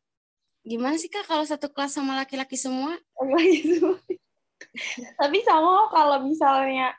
gimana 0.63 0.95
sih 0.95 1.11
Kak 1.11 1.27
kalau 1.27 1.43
satu 1.43 1.67
kelas 1.71 1.95
sama 1.95 2.15
laki-laki 2.15 2.55
semua? 2.55 2.95
Tapi 5.19 5.37
sama 5.43 5.91
kalau 5.91 6.23
misalnya 6.23 6.95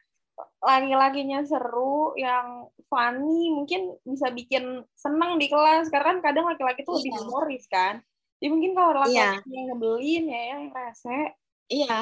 laki-lakinya 0.61 1.41
seru, 1.49 2.13
yang 2.21 2.69
funny, 2.93 3.49
mungkin 3.49 3.97
bisa 4.05 4.29
bikin 4.29 4.85
senang 4.93 5.41
di 5.41 5.49
kelas. 5.49 5.89
Karena 5.89 6.17
kan 6.17 6.19
kadang 6.21 6.47
laki-laki 6.49 6.85
tuh 6.85 7.01
lebih 7.01 7.13
iya. 7.17 7.21
humoris 7.25 7.65
kan. 7.67 7.95
Jadi 8.41 8.49
mungkin 8.53 8.73
kalau 8.73 9.05
laki-laki 9.05 9.49
iya. 9.49 9.57
yang 9.57 9.67
ngebelin 9.73 10.25
ya, 10.29 10.43
yang 10.57 10.63
rese. 10.73 11.21
Iya. 11.71 11.99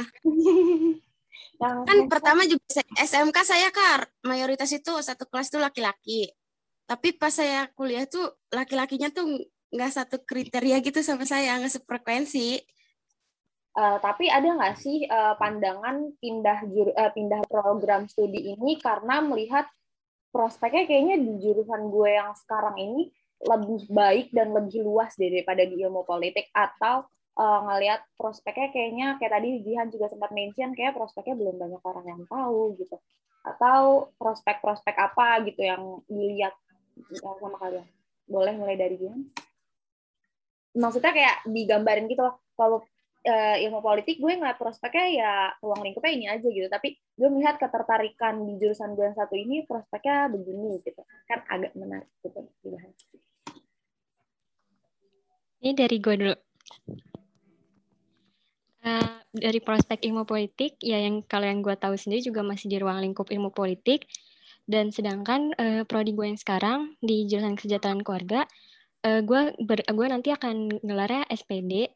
yang 1.63 1.77
kan 1.87 1.99
pertama 2.07 2.47
juga 2.47 2.83
SMK 2.99 3.39
saya 3.43 3.69
kan 3.75 4.07
mayoritas 4.23 4.71
itu 4.71 4.95
satu 5.03 5.27
kelas 5.27 5.51
tuh 5.51 5.63
laki-laki. 5.63 6.31
Tapi 6.89 7.15
pas 7.15 7.35
saya 7.35 7.67
kuliah 7.75 8.07
tuh 8.07 8.39
laki-lakinya 8.55 9.11
tuh 9.13 9.39
nggak 9.69 9.93
satu 9.93 10.17
kriteria 10.25 10.81
gitu 10.81 11.05
sama 11.05 11.29
saya, 11.29 11.59
nggak 11.59 11.75
sefrekuensi. 11.83 12.63
Uh, 13.79 13.95
tapi 14.03 14.27
ada 14.27 14.59
nggak 14.59 14.75
sih 14.75 15.07
uh, 15.07 15.39
pandangan 15.39 16.11
pindah 16.19 16.67
jur, 16.67 16.91
uh, 16.99 17.15
pindah 17.15 17.47
program 17.47 18.11
studi 18.11 18.59
ini 18.59 18.75
karena 18.83 19.23
melihat 19.23 19.71
prospeknya 20.35 20.91
kayaknya 20.91 21.23
di 21.23 21.39
jurusan 21.39 21.87
gue 21.87 22.11
yang 22.11 22.35
sekarang 22.35 22.75
ini 22.75 23.07
lebih 23.39 23.87
baik 23.87 24.35
dan 24.35 24.51
lebih 24.51 24.83
luas 24.83 25.15
daripada 25.15 25.63
di 25.63 25.79
ilmu 25.79 26.03
politik 26.03 26.51
atau 26.51 27.07
uh, 27.39 27.61
ngelihat 27.71 28.03
prospeknya 28.19 28.75
kayaknya 28.75 29.07
kayak 29.23 29.33
tadi 29.39 29.63
Jihan 29.63 29.89
juga 29.95 30.11
sempat 30.11 30.35
mention 30.35 30.75
kayak 30.75 30.99
prospeknya 30.99 31.39
belum 31.39 31.57
banyak 31.63 31.83
orang 31.87 32.07
yang 32.11 32.23
tahu 32.27 32.75
gitu. 32.83 32.99
Atau 33.47 34.11
prospek-prospek 34.19 34.95
apa 34.99 35.47
gitu 35.47 35.63
yang 35.63 36.03
dilihat 36.11 36.59
sama 37.15 37.55
kalian? 37.63 37.87
Boleh 38.27 38.59
mulai 38.59 38.75
dari 38.75 38.99
Jihan? 38.99 39.23
Maksudnya 40.75 41.15
kayak 41.15 41.47
digambarin 41.47 42.11
gitu 42.11 42.27
loh 42.27 42.43
kalau 42.59 42.83
uh, 43.29 43.57
ilmu 43.61 43.85
politik 43.85 44.17
gue 44.17 44.33
ngeliat 44.33 44.57
prospeknya 44.57 45.07
ya 45.13 45.33
ruang 45.61 45.85
lingkupnya 45.85 46.13
ini 46.17 46.27
aja 46.27 46.49
gitu 46.49 46.67
tapi 46.73 46.97
gue 46.97 47.29
melihat 47.29 47.61
ketertarikan 47.61 48.41
di 48.49 48.57
jurusan 48.57 48.97
gue 48.97 49.05
yang 49.05 49.17
satu 49.17 49.37
ini 49.37 49.69
prospeknya 49.69 50.33
begini 50.33 50.81
gitu 50.81 51.05
kan 51.29 51.45
agak 51.53 51.77
menarik 51.77 52.09
gitu 52.25 52.41
dibahas 52.65 52.97
Ini 55.59 55.75
dari 55.75 55.99
gue 55.99 56.15
dulu. 56.15 56.35
Uh, 58.79 59.19
dari 59.35 59.59
prospek 59.59 60.07
ilmu 60.07 60.23
politik, 60.23 60.79
ya 60.79 61.03
yang 61.03 61.27
kalau 61.27 61.51
yang 61.51 61.67
gue 61.67 61.75
tahu 61.75 61.99
sendiri 61.99 62.23
juga 62.23 62.47
masih 62.47 62.71
di 62.71 62.79
ruang 62.79 63.03
lingkup 63.03 63.27
ilmu 63.27 63.51
politik. 63.51 64.07
Dan 64.69 64.95
sedangkan 64.95 65.51
uh, 65.59 65.83
prodi 65.83 66.15
gue 66.15 66.31
yang 66.31 66.39
sekarang 66.39 66.95
di 67.03 67.27
jurusan 67.27 67.59
kesejahteraan 67.59 68.07
keluarga, 68.07 68.47
uh, 69.03 69.19
gue 69.19 69.59
ber, 69.67 69.83
gue 69.83 70.07
nanti 70.07 70.31
akan 70.31 70.79
ngelarnya 70.79 71.27
SPD. 71.27 71.91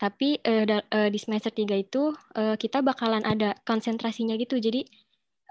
Tapi 0.00 0.40
uh, 0.40 0.64
da, 0.64 0.80
uh, 0.80 1.12
di 1.12 1.20
semester 1.20 1.52
3 1.52 1.76
itu 1.76 2.16
uh, 2.16 2.56
kita 2.56 2.80
bakalan 2.80 3.20
ada 3.20 3.52
konsentrasinya 3.68 4.32
gitu. 4.40 4.56
Jadi 4.56 4.88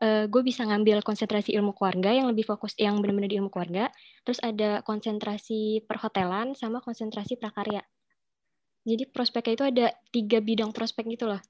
uh, 0.01 0.25
gue 0.25 0.41
bisa 0.41 0.65
ngambil 0.65 1.05
konsentrasi 1.05 1.53
ilmu 1.53 1.77
keluarga 1.77 2.09
yang 2.09 2.25
lebih 2.33 2.49
fokus 2.49 2.73
yang 2.81 2.97
benar-benar 2.97 3.29
di 3.29 3.37
ilmu 3.37 3.53
keluarga. 3.53 3.93
Terus 4.25 4.41
ada 4.41 4.81
konsentrasi 4.81 5.85
perhotelan 5.85 6.57
sama 6.57 6.81
konsentrasi 6.81 7.37
prakarya. 7.37 7.85
Jadi 8.89 9.05
prospeknya 9.13 9.53
itu 9.53 9.65
ada 9.69 9.85
tiga 10.09 10.41
bidang 10.41 10.73
prospek 10.73 11.05
gitu 11.13 11.29
loh. 11.29 11.41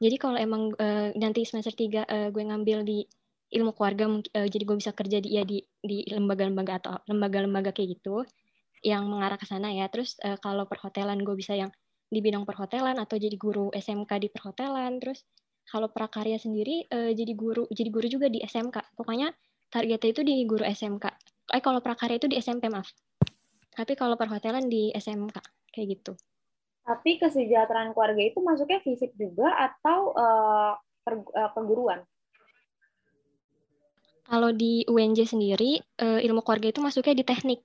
Jadi 0.00 0.16
kalau 0.16 0.40
emang 0.40 0.72
uh, 0.80 1.12
nanti 1.20 1.44
semester 1.44 1.76
tiga 1.76 2.08
uh, 2.08 2.32
gue 2.32 2.40
ngambil 2.40 2.88
di 2.88 3.04
ilmu 3.52 3.76
keluarga, 3.76 4.08
uh, 4.08 4.48
jadi 4.48 4.64
gue 4.64 4.76
bisa 4.80 4.96
kerja 4.96 5.20
di 5.20 5.36
ya 5.36 5.44
di 5.44 5.60
di 5.84 6.08
lembaga-lembaga 6.08 6.72
atau 6.80 6.92
lembaga-lembaga 7.04 7.76
kayak 7.76 8.00
gitu 8.00 8.24
yang 8.80 9.04
mengarah 9.12 9.36
ke 9.36 9.44
sana 9.44 9.76
ya. 9.76 9.92
Terus 9.92 10.16
uh, 10.24 10.40
kalau 10.40 10.64
perhotelan 10.64 11.20
gue 11.20 11.36
bisa 11.36 11.52
yang 11.52 11.68
di 12.10 12.18
bidang 12.18 12.42
perhotelan 12.42 12.98
atau 12.98 13.14
jadi 13.16 13.38
guru 13.38 13.70
SMK 13.70 14.10
di 14.18 14.28
perhotelan. 14.28 14.98
Terus 14.98 15.22
kalau 15.70 15.86
prakarya 15.86 16.36
sendiri 16.36 16.90
uh, 16.90 17.14
jadi 17.14 17.32
guru 17.38 17.70
jadi 17.70 17.88
guru 17.88 18.06
juga 18.10 18.26
di 18.26 18.42
SMK. 18.42 18.98
Pokoknya 18.98 19.30
targetnya 19.70 20.10
itu 20.10 20.22
di 20.26 20.34
guru 20.44 20.66
SMK. 20.66 21.06
Eh 21.54 21.62
kalau 21.62 21.78
prakarya 21.78 22.18
itu 22.18 22.26
di 22.26 22.36
SMP 22.42 22.66
maaf. 22.66 22.90
Tapi 23.70 23.94
kalau 23.94 24.18
perhotelan 24.18 24.66
di 24.66 24.90
SMK 24.90 25.38
kayak 25.70 25.86
gitu. 25.94 26.12
Tapi 26.82 27.22
kesejahteraan 27.22 27.94
keluarga 27.94 28.18
itu 28.18 28.42
masuknya 28.42 28.82
fisik 28.82 29.14
juga 29.14 29.46
atau 29.54 30.10
uh, 30.10 30.74
per, 31.06 31.22
uh, 31.22 31.50
perguruan? 31.54 32.02
Kalau 34.26 34.50
di 34.54 34.86
UNJ 34.86 35.26
sendiri, 35.26 35.82
uh, 36.02 36.18
ilmu 36.22 36.42
keluarga 36.42 36.70
itu 36.70 36.82
masuknya 36.82 37.14
di 37.18 37.24
teknik. 37.26 37.60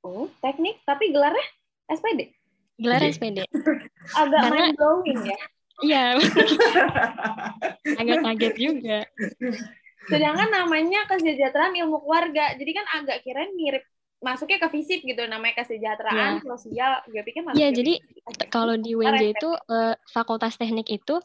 Oh, 0.00 0.28
teknik? 0.40 0.80
Tapi 0.84 1.12
gelarnya 1.12 1.44
SPD? 1.88 2.37
Gelarnya 2.78 3.10
SPD. 3.10 3.38
Agak 4.22 4.40
Karena, 4.48 4.62
mind 4.70 4.76
blowing 4.78 5.20
ya? 5.26 5.38
Iya. 5.78 6.06
agak 8.02 8.18
kaget 8.26 8.54
juga. 8.58 8.98
Sedangkan 10.10 10.50
namanya 10.50 11.06
kesejahteraan 11.06 11.70
ilmu 11.78 12.02
keluarga. 12.02 12.50
Jadi 12.58 12.70
kan 12.74 12.86
agak 12.98 13.22
kira 13.22 13.46
mirip 13.54 13.86
masuknya 14.18 14.58
ke 14.58 14.68
fisik 14.74 15.06
gitu 15.06 15.22
namanya 15.30 15.62
kesejahteraan 15.62 16.42
yeah. 16.42 16.42
sosial 16.42 16.92
gue 17.06 17.22
pikir 17.22 17.46
masuk 17.46 17.62
Iya, 17.62 17.70
jadi 17.70 18.02
kalau 18.50 18.74
di 18.74 18.98
UNJ 18.98 19.38
itu 19.38 19.54
uh, 19.54 19.94
fakultas 20.10 20.58
teknik 20.58 20.90
itu 20.90 21.22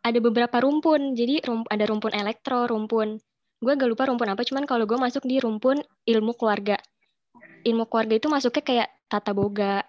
ada 0.00 0.18
beberapa 0.24 0.56
rumpun. 0.64 1.12
Jadi 1.12 1.44
rum, 1.44 1.68
ada 1.68 1.84
rumpun 1.84 2.16
elektro, 2.16 2.64
rumpun 2.64 3.20
gue 3.62 3.72
gak 3.78 3.90
lupa 3.94 4.10
rumpun 4.10 4.26
apa, 4.26 4.42
cuman 4.42 4.66
kalau 4.66 4.84
gue 4.90 4.98
masuk 4.98 5.22
di 5.22 5.38
rumpun 5.38 5.78
ilmu 6.02 6.34
keluarga. 6.34 6.76
Ilmu 7.62 7.86
keluarga 7.86 8.18
itu 8.18 8.26
masuknya 8.26 8.62
kayak 8.66 8.88
tata 9.06 9.30
boga, 9.30 9.86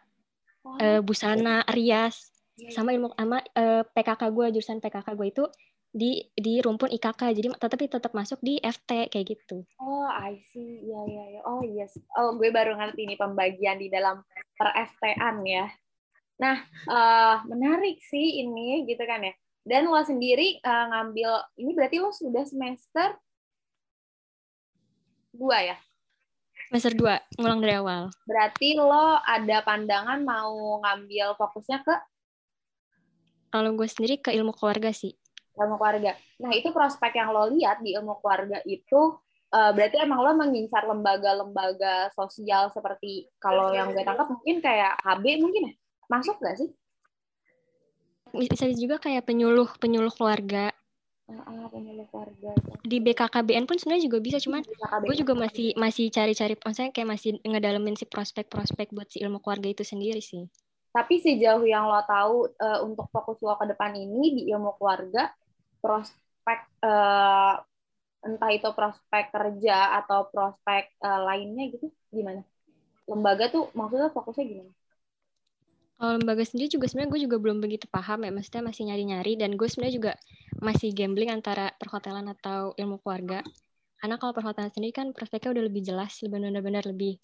oh. 0.65 0.75
uh, 0.79 0.99
busana, 1.03 1.63
rias, 1.71 2.31
iya, 2.57 2.69
iya. 2.69 2.75
sama 2.75 2.95
ilmu 2.95 3.13
sama 3.15 3.39
uh, 3.55 3.83
PKK 3.91 4.21
gue 4.31 4.45
jurusan 4.59 4.79
PKK 4.79 5.07
gue 5.15 5.27
itu 5.29 5.45
di 5.93 6.25
di 6.33 6.57
rumpun 6.57 6.89
IKK 6.89 7.21
jadi 7.37 7.47
tetapi 7.53 7.85
tetap 7.85 8.17
masuk 8.17 8.41
di 8.41 8.57
FT 8.57 9.13
kayak 9.13 9.37
gitu. 9.37 9.61
Oh, 9.77 10.09
I 10.09 10.41
see. 10.49 10.81
Ya 10.89 11.01
ya 11.05 11.23
ya. 11.37 11.41
Oh, 11.45 11.61
yes. 11.61 11.93
Oh, 12.17 12.33
gue 12.33 12.49
baru 12.49 12.73
ngerti 12.73 13.05
ini 13.05 13.13
pembagian 13.13 13.77
di 13.77 13.93
dalam 13.93 14.25
per 14.57 14.73
FT-an 14.73 15.45
ya. 15.45 15.69
Nah, 16.41 16.57
uh, 16.89 17.45
menarik 17.45 18.01
sih 18.01 18.41
ini 18.41 18.89
gitu 18.89 19.05
kan 19.05 19.21
ya. 19.21 19.37
Dan 19.63 19.87
lo 19.87 20.01
sendiri 20.01 20.57
uh, 20.65 20.85
ngambil 20.91 21.29
ini 21.61 21.71
berarti 21.77 22.01
lo 22.01 22.09
sudah 22.09 22.41
semester 22.43 23.13
dua 25.29 25.61
ya? 25.61 25.77
Semester 26.73 26.97
dua, 26.97 27.21
ngulang 27.37 27.61
dari 27.61 27.77
awal. 27.77 28.09
Berarti 28.25 28.73
lo 28.73 29.21
ada 29.21 29.61
pandangan 29.61 30.25
mau 30.25 30.81
ngambil 30.81 31.37
fokusnya 31.37 31.85
ke? 31.85 31.95
Kalau 33.53 33.77
gue 33.77 33.85
sendiri 33.85 34.17
ke 34.17 34.33
ilmu 34.33 34.49
keluarga 34.57 34.89
sih 34.89 35.13
ilmu 35.57 35.77
keluarga. 35.77 36.17
Nah, 36.41 36.51
itu 36.53 36.73
prospek 36.73 37.13
yang 37.13 37.29
lo 37.29 37.45
lihat 37.53 37.81
di 37.85 37.93
ilmu 37.93 38.17
keluarga 38.19 38.59
itu 38.65 39.17
uh, 39.53 39.71
berarti 39.73 40.01
emang 40.01 40.19
lo 40.25 40.31
mengincar 40.33 40.83
lembaga-lembaga 40.89 42.09
sosial 42.17 42.73
seperti 42.73 43.29
kalau 43.37 43.69
yang 43.69 43.93
gue 43.93 44.01
tangkap 44.01 44.29
mungkin 44.29 44.57
kayak 44.59 44.97
HB 45.05 45.25
mungkin 45.41 45.61
ya? 45.69 45.73
Masuk 46.09 46.35
gak 46.41 46.57
sih? 46.57 46.69
Bisa 48.33 48.65
juga 48.73 48.97
kayak 48.97 49.29
penyuluh 49.29 49.69
penyuluh 49.77 50.09
keluarga. 50.09 50.73
Uh, 51.23 51.71
keluarga. 52.11 52.51
Di 52.83 52.99
BKKBN 52.99 53.63
pun 53.63 53.79
sebenarnya 53.79 54.11
juga 54.11 54.19
bisa, 54.19 54.43
cuman 54.43 54.59
gue 55.07 55.15
juga 55.15 55.33
masih 55.39 55.71
masih 55.79 56.11
cari-cari, 56.11 56.59
maksudnya 56.59 56.91
kayak 56.91 57.09
masih 57.15 57.39
ngedalemin 57.47 57.95
si 57.95 58.03
prospek-prospek 58.03 58.91
buat 58.91 59.07
si 59.07 59.23
ilmu 59.23 59.39
keluarga 59.39 59.71
itu 59.71 59.87
sendiri 59.87 60.19
sih. 60.19 60.51
Tapi 60.91 61.23
sejauh 61.23 61.63
yang 61.63 61.87
lo 61.87 62.03
tahu 62.03 62.51
uh, 62.59 62.79
untuk 62.83 63.07
fokus 63.09 63.39
lo 63.39 63.55
ke 63.55 63.71
depan 63.71 63.95
ini 63.95 64.35
di 64.35 64.43
ilmu 64.51 64.75
keluarga, 64.75 65.31
prospek 65.79 66.59
uh, 66.83 67.55
entah 68.23 68.51
itu 68.51 68.69
prospek 68.75 69.31
kerja 69.31 70.03
atau 70.03 70.27
prospek 70.27 70.99
uh, 71.07 71.23
lainnya 71.23 71.71
gitu 71.71 71.87
gimana? 72.11 72.43
Lembaga 73.07 73.47
tuh 73.47 73.71
maksudnya 73.71 74.11
fokusnya 74.11 74.43
gimana? 74.43 74.71
Kalau 75.97 76.19
lembaga 76.19 76.43
sendiri 76.43 76.67
juga 76.73 76.85
sebenarnya 76.89 77.11
gue 77.15 77.21
juga 77.29 77.37
belum 77.39 77.57
begitu 77.63 77.85
paham 77.87 78.27
ya, 78.27 78.31
maksudnya 78.33 78.63
masih 78.65 78.83
nyari-nyari 78.91 79.33
dan 79.39 79.55
gue 79.55 79.67
sebenarnya 79.69 79.95
juga 79.95 80.11
masih 80.59 80.89
gambling 80.91 81.31
antara 81.31 81.71
perhotelan 81.79 82.27
atau 82.33 82.75
ilmu 82.75 82.99
keluarga. 82.99 83.39
Karena 84.03 84.19
kalau 84.19 84.35
perhotelan 84.35 84.67
sendiri 84.73 84.91
kan 84.91 85.07
prospeknya 85.15 85.55
udah 85.55 85.63
lebih 85.63 85.81
jelas, 85.85 86.19
lebih 86.19 86.43
benar-benar 86.43 86.83
lebih 86.83 87.21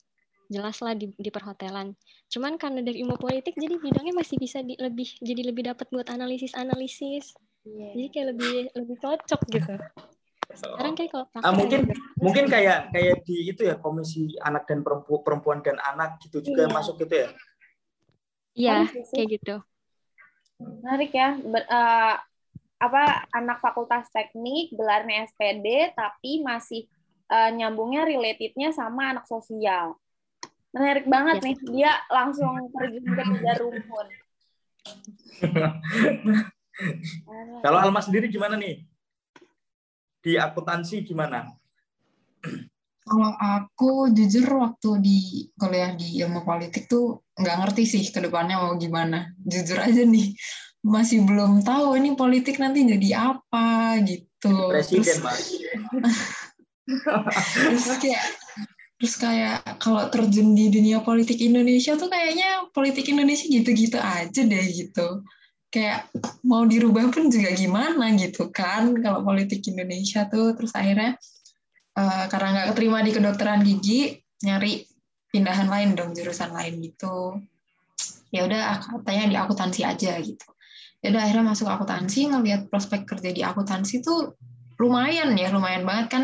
jelas 0.49 0.82
lah 0.82 0.97
di, 0.97 1.13
di 1.13 1.29
perhotelan. 1.29 1.93
Cuman 2.27 2.58
karena 2.58 2.82
dari 2.82 3.05
ilmu 3.05 3.21
politik 3.21 3.53
jadi 3.53 3.77
bidangnya 3.77 4.17
masih 4.17 4.41
bisa 4.41 4.65
di, 4.65 4.73
lebih 4.82 5.05
jadi 5.21 5.41
lebih 5.53 5.69
dapat 5.69 5.88
buat 5.93 6.10
analisis-analisis. 6.10 7.38
Yeah. 7.63 7.93
Jadi 7.93 8.08
kayak 8.10 8.27
lebih 8.34 8.53
lebih 8.73 8.95
cocok 8.97 9.41
gitu. 9.53 9.73
Sekarang 10.49 10.97
kayak 10.97 11.12
kalau 11.13 11.25
ah, 11.45 11.53
mungkin 11.53 11.86
juga. 11.86 11.93
mungkin 12.17 12.45
kayak 12.49 12.89
kayak 12.89 13.15
di 13.21 13.53
itu 13.53 13.62
ya 13.69 13.77
komisi 13.77 14.34
anak 14.41 14.65
dan 14.65 14.82
perempuan 14.82 15.21
perempuan 15.21 15.60
dan 15.62 15.77
anak 15.77 16.17
gitu 16.25 16.41
juga 16.41 16.65
yeah. 16.65 16.73
masuk 16.73 16.97
gitu 17.05 17.13
ya. 17.13 17.29
Iya, 18.59 18.91
kayak 19.15 19.27
gitu. 19.39 19.55
Menarik 20.59 21.15
ya. 21.15 21.39
Ber, 21.39 21.63
uh, 21.63 22.19
apa 22.79 23.03
anak 23.31 23.63
fakultas 23.63 24.11
teknik 24.11 24.75
gelarnya 24.75 25.23
SPD 25.27 25.95
tapi 25.95 26.43
masih 26.43 26.87
uh, 27.31 27.51
nyambungnya 27.55 28.03
relatednya 28.03 28.75
sama 28.75 29.15
anak 29.15 29.23
sosial. 29.31 29.95
Menarik 30.75 31.07
banget 31.07 31.39
yes. 31.39 31.45
nih. 31.47 31.55
Dia 31.71 31.91
langsung 32.11 32.67
terjun 32.75 33.07
ke 33.07 33.23
tiga 33.39 33.53
rumpun. 33.63 34.07
Kalau 37.63 37.79
Alma 37.79 38.03
sendiri 38.03 38.27
gimana 38.27 38.59
nih? 38.59 38.83
Di 40.19 40.35
akuntansi 40.35 40.99
gimana? 41.03 41.58
Kalau 43.09 43.33
aku 43.33 44.13
jujur 44.13 44.45
waktu 44.61 44.89
di 45.01 45.17
kuliah 45.57 45.97
di 45.97 46.21
ilmu 46.21 46.45
politik 46.45 46.85
tuh 46.85 47.25
nggak 47.33 47.57
ngerti 47.65 47.83
sih 47.89 48.03
ke 48.13 48.21
depannya 48.21 48.61
mau 48.61 48.77
gimana. 48.77 49.33
Jujur 49.41 49.81
aja 49.81 50.05
nih, 50.05 50.37
masih 50.85 51.25
belum 51.25 51.65
tahu 51.65 51.97
ini 51.97 52.13
politik 52.13 52.61
nanti 52.61 52.85
jadi 52.85 53.33
apa 53.33 53.97
gitu. 54.05 54.69
Presiden, 54.69 55.25
Mas. 55.25 55.57
terus 57.69 57.85
kayak 58.01 58.25
terus 58.99 59.15
kayak 59.15 59.61
kalau 59.79 60.09
terjun 60.11 60.57
di 60.57 60.67
dunia 60.73 60.99
politik 61.05 61.39
Indonesia 61.39 61.95
tuh 61.95 62.09
kayaknya 62.11 62.67
politik 62.73 63.07
Indonesia 63.07 63.45
gitu-gitu 63.47 63.95
aja 63.95 64.41
deh 64.43 64.65
gitu 64.73 65.23
kayak 65.69 66.09
mau 66.41 66.65
dirubah 66.65 67.13
pun 67.13 67.29
juga 67.29 67.53
gimana 67.53 68.11
gitu 68.17 68.49
kan 68.49 68.91
kalau 68.99 69.21
politik 69.21 69.61
Indonesia 69.69 70.25
tuh 70.25 70.57
terus 70.57 70.73
akhirnya 70.73 71.15
uh, 71.99 72.25
karena 72.31 72.47
nggak 72.55 72.67
keterima 72.73 72.99
di 73.03 73.12
kedokteran 73.12 73.62
gigi 73.67 74.15
nyari 74.47 74.88
pindahan 75.29 75.67
lain 75.67 75.93
dong 75.93 76.15
jurusan 76.15 76.55
lain 76.55 76.79
gitu. 76.79 77.43
Ya 78.31 78.45
udah 78.45 78.79
katanya 78.79 79.25
di 79.27 79.38
akuntansi 79.38 79.81
aja 79.83 80.15
gitu. 80.21 80.47
Ya 81.03 81.12
udah 81.12 81.21
akhirnya 81.27 81.45
masuk 81.51 81.67
akuntansi 81.67 82.29
ngelihat 82.31 82.71
prospek 82.71 83.05
kerja 83.05 83.29
di 83.33 83.41
akuntansi 83.43 84.01
tuh 84.01 84.35
lumayan 84.79 85.35
ya 85.35 85.51
lumayan 85.51 85.83
banget 85.83 86.07
kan. 86.09 86.23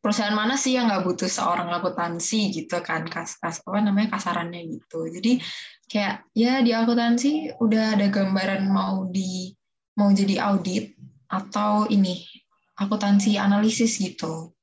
Perusahaan 0.00 0.32
mana 0.32 0.56
sih 0.56 0.80
yang 0.80 0.88
nggak 0.88 1.04
butuh 1.04 1.28
seorang 1.28 1.68
akuntansi 1.76 2.48
gitu 2.56 2.80
kan 2.80 3.04
kas, 3.04 3.36
kas 3.36 3.60
apa 3.60 3.84
namanya 3.84 4.16
kasarannya 4.16 4.64
gitu. 4.64 5.04
Jadi 5.12 5.36
kayak 5.92 6.24
ya 6.32 6.64
di 6.64 6.72
akuntansi 6.72 7.60
udah 7.60 8.00
ada 8.00 8.08
gambaran 8.08 8.64
mau 8.64 9.04
di 9.04 9.52
mau 10.00 10.08
jadi 10.08 10.40
audit 10.40 10.96
atau 11.28 11.84
ini 11.92 12.24
akuntansi 12.80 13.36
analisis 13.36 14.00
gitu 14.00 14.56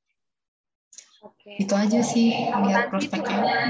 Oke. 1.28 1.52
Itu 1.60 1.74
aja 1.76 2.00
sih 2.00 2.32
lihat 2.48 2.88
prospeknya. 2.88 3.68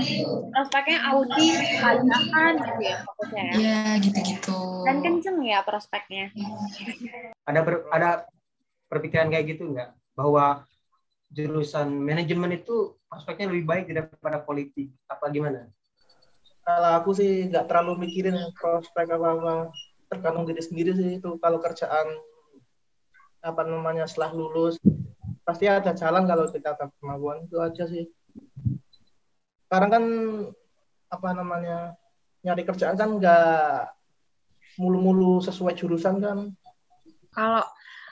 prospeknya 0.55 0.99
audit, 1.11 1.59
pajakan 1.83 2.53
gitu 2.63 2.83
ya 2.87 2.97
fokusnya 3.03 3.43
ya. 3.43 3.55
Ya 3.59 3.83
gitu-gitu. 3.99 4.59
Dan 4.87 4.97
kenceng 5.03 5.39
ya 5.43 5.59
prospeknya. 5.67 6.31
Ada 7.43 7.61
ber- 7.67 7.87
ada 7.91 8.31
perpikiran 8.87 9.29
kayak 9.33 9.59
gitu 9.59 9.75
nggak 9.75 9.91
bahwa 10.15 10.65
jurusan 11.29 11.93
manajemen 11.93 12.57
itu 12.57 12.97
aspeknya 13.13 13.53
lebih 13.53 13.65
baik 13.69 13.85
daripada 13.91 14.39
politik 14.41 14.95
apa 15.11 15.29
gimana? 15.29 15.69
Kalau 16.63 16.91
aku 17.01 17.11
sih 17.17 17.49
nggak 17.49 17.67
terlalu 17.67 18.07
mikirin 18.09 18.39
prospek 18.55 19.09
apa-apa. 19.19 19.73
Tergantung 20.09 20.49
diri 20.49 20.63
sendiri 20.65 20.93
sih 20.97 21.21
itu. 21.21 21.37
Kalau 21.43 21.59
kerjaan 21.61 22.07
apa 23.39 23.63
namanya 23.63 24.05
setelah 24.09 24.35
lulus 24.35 24.81
pasti 25.49 25.65
ada 25.65 25.97
jalan 25.97 26.29
kalau 26.29 26.45
kita 26.53 26.77
ada 26.77 26.93
kemampuan 27.01 27.49
itu 27.49 27.57
aja 27.57 27.89
sih. 27.89 28.05
Sekarang 29.65 29.89
kan 29.89 30.05
apa 31.09 31.29
namanya 31.33 31.97
nyari 32.45 32.69
kerjaan 32.69 33.01
kan 33.01 33.17
nggak 33.17 33.89
mulu-mulu 34.77 35.41
sesuai 35.41 35.73
jurusan 35.73 36.21
kan. 36.21 36.53
Kalau 37.33 37.65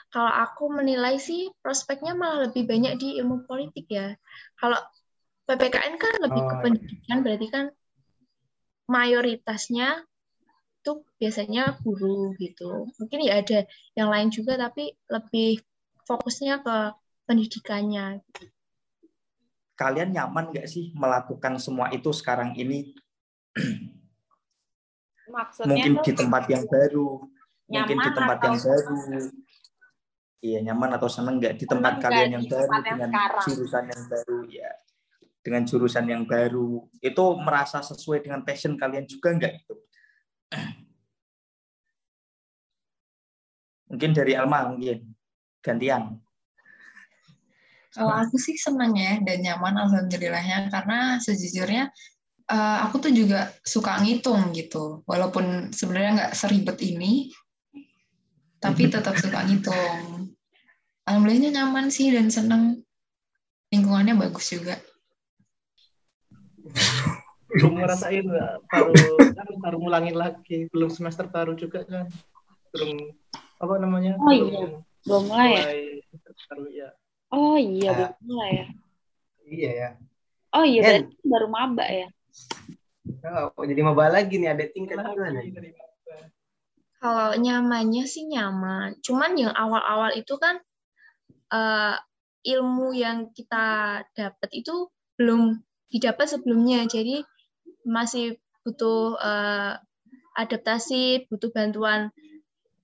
kalau 0.09 0.33
aku 0.33 0.73
menilai 0.73 1.21
sih 1.21 1.53
prospeknya 1.61 2.17
malah 2.17 2.49
lebih 2.49 2.65
banyak 2.65 2.97
di 2.97 3.21
ilmu 3.21 3.45
politik 3.45 3.85
ya. 3.85 4.17
Kalau 4.57 4.81
PPKN 5.45 5.95
kan 6.01 6.13
lebih 6.17 6.41
ke 6.41 6.53
Oh. 6.57 6.61
pendidikan, 6.65 7.17
berarti 7.21 7.47
kan 7.53 7.65
mayoritasnya 8.89 10.01
itu 10.81 11.05
biasanya 11.21 11.77
guru 11.85 12.33
gitu. 12.41 12.89
Mungkin 12.97 13.19
ya 13.21 13.45
ada 13.45 13.69
yang 13.93 14.09
lain 14.09 14.33
juga, 14.33 14.57
tapi 14.57 14.95
lebih 15.11 15.61
fokusnya 16.07 16.63
ke 16.65 16.77
pendidikannya. 17.27 18.23
Kalian 19.77 20.15
nyaman 20.15 20.49
nggak 20.55 20.65
sih 20.65 20.95
melakukan 20.95 21.59
semua 21.61 21.91
itu 21.93 22.09
sekarang 22.15 22.55
ini? 22.57 22.95
Maksudnya 25.27 25.67
Mungkin 25.69 25.93
di 26.01 26.11
tempat 26.15 26.43
yang 26.47 26.63
baru, 26.65 27.09
mungkin 27.67 27.97
di 27.99 28.09
nyaman 28.09 28.15
tempat 28.15 28.37
atau 28.39 28.47
yang 28.47 28.57
baru. 28.63 28.97
Iya 30.37 30.59
nyaman 30.71 30.89
atau 30.95 31.09
seneng 31.11 31.35
nggak 31.41 31.55
di 31.59 31.65
tempat 31.67 31.99
kalian 31.99 32.39
yang 32.39 32.45
baru 32.47 32.73
dengan 32.85 33.09
sekarang? 33.09 33.43
jurusan 33.43 33.83
yang 33.89 34.03
baru 34.05 34.37
ya 34.47 34.71
dengan 35.47 35.63
jurusan 35.63 36.05
yang 36.11 36.23
baru 36.27 36.83
itu 36.99 37.23
merasa 37.39 37.79
sesuai 37.79 38.19
dengan 38.19 38.43
passion 38.43 38.75
kalian 38.75 39.07
juga 39.07 39.31
nggak 39.31 39.53
itu 39.63 39.75
mungkin 43.87 44.11
dari 44.11 44.35
Alma 44.35 44.75
mungkin 44.75 45.07
gantian 45.63 46.19
Kalau 47.97 48.13
aku 48.13 48.37
sih 48.37 48.53
senang 48.61 48.93
ya 48.93 49.17
dan 49.25 49.41
nyaman 49.41 49.73
alhamdulillahnya 49.89 50.69
karena 50.69 51.17
sejujurnya 51.17 51.89
eh, 52.45 52.77
aku 52.85 53.01
tuh 53.01 53.09
juga 53.09 53.49
suka 53.65 53.97
ngitung 54.05 54.53
gitu. 54.53 55.01
Walaupun 55.09 55.73
sebenarnya 55.73 56.11
nggak 56.21 56.33
seribet 56.37 56.77
ini, 56.85 57.33
tapi 58.61 58.85
tetap 58.93 59.17
suka 59.17 59.41
ngitung. 59.49 60.29
Alhamdulillahnya 61.09 61.49
nyaman 61.57 61.89
sih 61.89 62.13
dan 62.13 62.29
senang. 62.29 62.85
Lingkungannya 63.73 64.13
bagus 64.13 64.53
juga. 64.53 64.77
Belum 67.47 67.79
ngerasain 67.79 68.27
nggak, 68.27 68.53
baru 68.69 68.93
kan 69.33 69.47
baru 69.57 69.77
ngulangin 69.81 70.13
lagi. 70.19 70.69
Belum 70.69 70.93
semester 70.93 71.25
baru 71.25 71.57
juga 71.57 71.81
kan. 71.87 72.05
Belum 72.75 73.09
apa 73.57 73.73
namanya? 73.81 74.19
Oh 74.21 74.29
belum 74.29 74.51
iya, 74.51 74.67
belum 75.07 75.23
mulai 75.25 75.47
ya? 75.47 75.63
mulai 75.63 75.79
baru 76.51 76.65
ya. 76.69 76.89
Oh 77.31 77.59
iya, 77.59 77.91
Ya. 77.91 77.95
belum 77.95 78.13
mulai 78.23 78.51
ya. 78.51 78.67
Iya 79.47 79.69
ya. 79.71 79.89
Oh 80.55 80.63
iya, 80.63 80.79
berarti 80.83 81.15
baru 81.27 81.47
maba 81.51 81.85
ya. 81.87 82.07
Oh, 83.55 83.63
jadi 83.63 83.81
maba 83.83 84.11
lagi 84.11 84.39
nih 84.39 84.51
ada 84.51 84.65
tingkat 84.71 84.99
gimana? 84.99 85.39
Kalau 86.97 87.29
nyamannya 87.35 88.03
sih 88.07 88.27
nyaman. 88.27 88.99
Cuman 89.03 89.35
yang 89.37 89.53
awal-awal 89.53 90.15
itu 90.15 90.35
kan 90.39 90.59
eh, 91.51 91.95
ilmu 92.47 92.95
yang 92.95 93.31
kita 93.35 94.01
dapat 94.15 94.49
itu 94.51 94.87
belum 95.19 95.61
didapat 95.91 96.25
sebelumnya. 96.31 96.87
Jadi 96.87 97.23
masih 97.87 98.39
butuh 98.63 99.19
eh, 99.19 99.73
adaptasi, 100.35 101.27
butuh 101.27 101.51
bantuan 101.51 102.11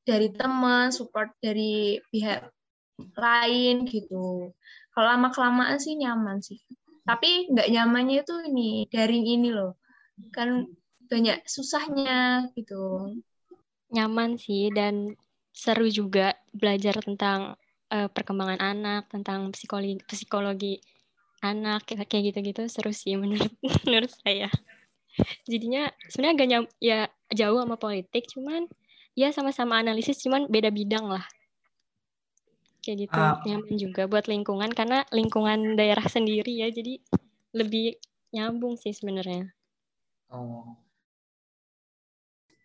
dari 0.03 0.32
teman, 0.36 0.91
support 0.91 1.32
dari 1.39 1.99
pihak 2.12 2.43
lain 3.12 3.84
gitu. 3.89 4.54
Kalau 4.94 5.08
lama 5.08 5.30
kelamaan 5.34 5.78
sih 5.82 5.98
nyaman 5.98 6.39
sih. 6.39 6.62
Tapi 7.04 7.52
nggak 7.52 7.70
nyamannya 7.74 8.24
itu 8.24 8.36
ini 8.48 8.88
daring 8.88 9.26
ini 9.28 9.50
loh. 9.52 9.76
Kan 10.32 10.72
banyak 11.12 11.44
susahnya 11.46 12.50
gitu. 12.56 13.12
nyaman 13.94 14.42
sih 14.42 14.74
dan 14.74 15.13
seru 15.54 15.86
juga 15.86 16.34
belajar 16.50 16.98
tentang 16.98 17.54
eh, 17.94 18.10
perkembangan 18.10 18.58
anak, 18.58 19.06
tentang 19.13 19.54
psikologi 19.54 20.02
psikologi 20.10 20.82
anak 21.46 21.86
kayak 21.86 22.34
gitu-gitu 22.34 22.66
seru 22.72 22.89
sih 22.89 23.13
menurut 23.13 23.54
menurut 23.86 24.10
saya. 24.10 24.50
Jadinya 25.46 25.94
sebenarnya 26.10 26.34
agak 26.34 26.48
nyam, 26.50 26.63
ya 26.82 27.00
jauh 27.30 27.62
sama 27.62 27.78
politik, 27.78 28.26
cuman 28.34 28.66
ya 29.13 29.30
sama-sama 29.30 29.78
analisis, 29.78 30.18
cuman 30.26 30.50
beda 30.50 30.74
bidang 30.74 31.06
lah. 31.06 31.22
Kayak 32.84 32.98
gitu 33.08 33.15
Ah. 33.15 33.39
nyaman 33.48 33.76
juga 33.80 34.04
buat 34.12 34.28
lingkungan 34.28 34.67
karena 34.76 35.08
lingkungan 35.15 35.80
daerah 35.80 36.04
sendiri 36.04 36.52
ya, 36.52 36.67
jadi 36.67 37.00
lebih 37.56 37.96
nyambung 38.36 38.76
sih 38.76 38.91
sebenarnya. 38.91 39.48
oh 40.28 40.76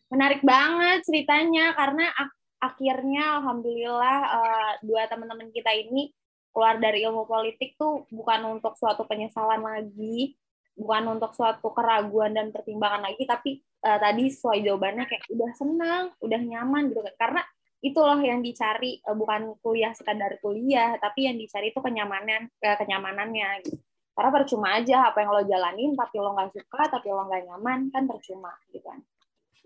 Menarik 0.08 0.40
banget 0.40 1.04
ceritanya 1.04 1.76
karena 1.76 2.08
ak- 2.16 2.40
akhirnya 2.58 3.38
alhamdulillah 3.38 4.18
eh, 4.24 4.72
dua 4.82 5.04
teman-teman 5.06 5.52
kita 5.52 5.68
ini 5.70 6.10
keluar 6.50 6.80
dari 6.80 7.04
ilmu 7.04 7.28
politik 7.28 7.76
tuh 7.76 8.08
bukan 8.08 8.58
untuk 8.58 8.74
suatu 8.74 9.04
penyesalan 9.04 9.60
lagi, 9.60 10.34
bukan 10.74 11.12
untuk 11.12 11.36
suatu 11.36 11.70
keraguan 11.70 12.32
dan 12.34 12.48
pertimbangan 12.50 13.04
lagi, 13.04 13.28
tapi 13.28 13.60
eh, 13.60 13.98
tadi 14.00 14.32
sesuai 14.32 14.64
jawabannya 14.64 15.04
kayak 15.06 15.28
udah 15.28 15.50
senang, 15.54 16.04
udah 16.24 16.40
nyaman 16.40 16.88
gitu 16.90 17.04
kan. 17.04 17.14
Karena 17.20 17.42
itu 17.78 18.00
loh 18.00 18.18
yang 18.18 18.42
dicari 18.42 18.98
eh, 18.98 19.16
bukan 19.16 19.56
kuliah 19.62 19.94
sekadar 19.94 20.38
kuliah, 20.42 20.98
tapi 20.98 21.30
yang 21.30 21.36
dicari 21.38 21.70
itu 21.70 21.80
kenyamanan 21.82 22.50
eh, 22.60 22.76
kenyamanannya 22.76 23.64
gitu. 23.66 23.78
Karena 24.18 24.30
percuma 24.34 24.68
aja 24.74 25.14
apa 25.14 25.22
yang 25.22 25.30
lo 25.30 25.42
jalanin 25.46 25.94
tapi 25.94 26.16
lo 26.18 26.34
nggak 26.34 26.50
suka, 26.50 26.90
tapi 26.90 27.06
lo 27.14 27.22
nggak 27.30 27.42
nyaman 27.46 27.90
kan 27.94 28.02
percuma 28.10 28.50
gitu 28.70 28.82
kan. 28.82 28.98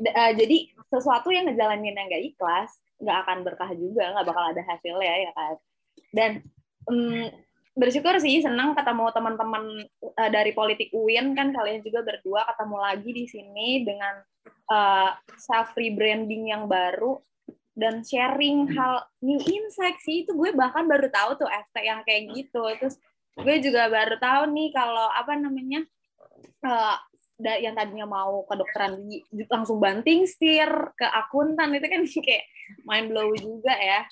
Eh, 0.01 0.33
jadi 0.35 0.57
sesuatu 0.90 1.31
yang 1.31 1.46
ngejalanin 1.46 1.94
yang 1.94 2.09
nggak 2.09 2.25
ikhlas 2.35 2.75
nggak 3.03 3.18
akan 3.27 3.38
berkah 3.42 3.70
juga 3.75 4.14
nggak 4.14 4.27
bakal 4.31 4.44
ada 4.55 4.62
hasilnya 4.62 5.14
ya 5.29 5.31
kan 5.35 5.55
dan 6.14 6.31
em, 6.87 7.29
bersyukur 7.75 8.14
sih 8.22 8.38
senang 8.40 8.79
ketemu 8.79 9.11
teman-teman 9.11 9.64
eh, 10.22 10.31
dari 10.31 10.55
politik 10.55 10.94
UIN 10.94 11.35
kan 11.35 11.51
kalian 11.51 11.83
juga 11.83 12.07
berdua 12.07 12.46
ketemu 12.51 12.77
lagi 12.79 13.11
di 13.11 13.25
sini 13.27 13.68
dengan 13.83 14.14
eh, 14.46 15.11
self 15.38 15.75
rebranding 15.75 16.55
yang 16.55 16.70
baru 16.70 17.18
dan 17.73 18.05
sharing 18.05 18.69
hal 18.77 19.05
new 19.25 19.41
insight 19.41 19.97
sih. 20.05 20.25
Itu 20.25 20.37
gue 20.37 20.53
bahkan 20.53 20.85
baru 20.85 21.09
tahu 21.09 21.45
tuh 21.45 21.49
FT 21.49 21.77
yang 21.85 22.01
kayak 22.05 22.33
gitu. 22.37 22.63
Terus 22.79 22.97
gue 23.37 23.57
juga 23.65 23.89
baru 23.89 24.17
tahu 24.21 24.43
nih 24.53 24.69
kalau 24.77 25.09
apa 25.09 25.33
namanya 25.37 25.81
eh, 26.63 26.97
da- 27.41 27.61
yang 27.61 27.75
tadinya 27.75 28.07
mau 28.07 28.45
kedokteran 28.45 29.03
gigi 29.09 29.25
langsung 29.49 29.81
banting 29.81 30.29
setir 30.29 30.69
ke 30.97 31.07
akuntan. 31.09 31.73
Itu 31.75 31.87
kan 31.89 32.03
kayak 32.27 32.45
mind 32.85 33.07
blow 33.11 33.33
juga 33.37 33.75
ya 33.77 34.05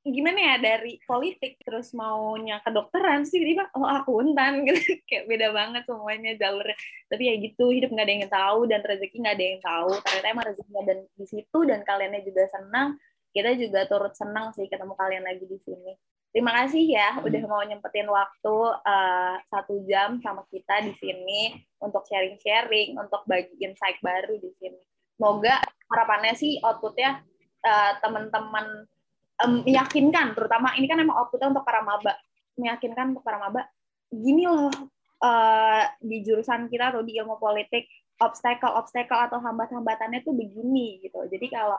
gimana 0.00 0.40
ya 0.40 0.56
dari 0.56 0.96
politik 1.04 1.60
terus 1.60 1.92
maunya 1.92 2.56
kedokteran 2.64 3.28
sih 3.28 3.36
tiba 3.36 3.68
oh 3.76 3.84
akuntan 3.84 4.62
gitu. 4.66 4.96
Kayak 5.04 5.24
beda 5.28 5.48
banget 5.52 5.82
semuanya 5.84 6.32
jalurnya. 6.40 6.76
Tapi 7.12 7.22
ya 7.28 7.34
gitu 7.36 7.68
hidup 7.68 7.92
nggak 7.92 8.06
ada 8.08 8.14
yang 8.16 8.26
tahu 8.32 8.60
dan 8.64 8.80
rezeki 8.80 9.16
nggak 9.20 9.36
ada 9.36 9.44
yang 9.44 9.60
tahu. 9.60 9.90
Ternyata 10.00 10.26
emang 10.32 10.46
rezekinya 10.48 10.82
dan 10.88 10.98
di 11.04 11.26
situ 11.28 11.58
dan 11.68 11.80
kaliannya 11.84 12.20
juga 12.24 12.42
senang. 12.48 12.88
Kita 13.30 13.50
juga 13.54 13.80
turut 13.86 14.14
senang 14.16 14.50
sih 14.56 14.66
ketemu 14.66 14.94
kalian 14.96 15.24
lagi 15.28 15.44
di 15.44 15.58
sini. 15.60 15.92
Terima 16.30 16.54
kasih 16.62 16.86
ya 16.86 17.18
udah 17.26 17.42
mau 17.50 17.60
nyempetin 17.66 18.06
waktu 18.06 18.56
eh, 18.86 19.34
satu 19.50 19.82
jam 19.84 20.22
sama 20.22 20.46
kita 20.48 20.80
di 20.86 20.94
sini 20.94 21.58
untuk 21.82 22.06
sharing-sharing 22.06 22.94
untuk 22.96 23.26
bagi 23.26 23.52
insight 23.60 23.98
baru 24.00 24.38
di 24.38 24.48
sini. 24.56 24.80
Semoga 25.18 25.60
harapannya 25.90 26.32
sih 26.38 26.56
outputnya 26.62 27.20
eh, 27.66 27.92
teman-teman 27.98 28.88
em, 29.44 29.52
meyakinkan 29.66 30.36
terutama 30.36 30.74
ini 30.76 30.86
kan 30.86 30.98
emang 31.00 31.16
outputnya 31.16 31.52
untuk 31.52 31.64
para 31.64 31.80
maba 31.84 32.16
meyakinkan 32.60 33.16
untuk 33.16 33.24
para 33.24 33.40
maba 33.40 33.66
gini 34.10 34.44
loh 34.44 34.72
eh, 35.22 35.84
di 36.02 36.22
jurusan 36.26 36.68
kita 36.68 36.92
atau 36.94 37.02
di 37.04 37.16
ilmu 37.16 37.40
politik 37.40 37.88
obstacle 38.20 38.76
obstacle 38.76 39.16
atau 39.16 39.40
hambat-hambatannya 39.40 40.20
tuh 40.20 40.36
begini 40.36 41.00
gitu 41.00 41.24
jadi 41.30 41.46
kalau 41.48 41.78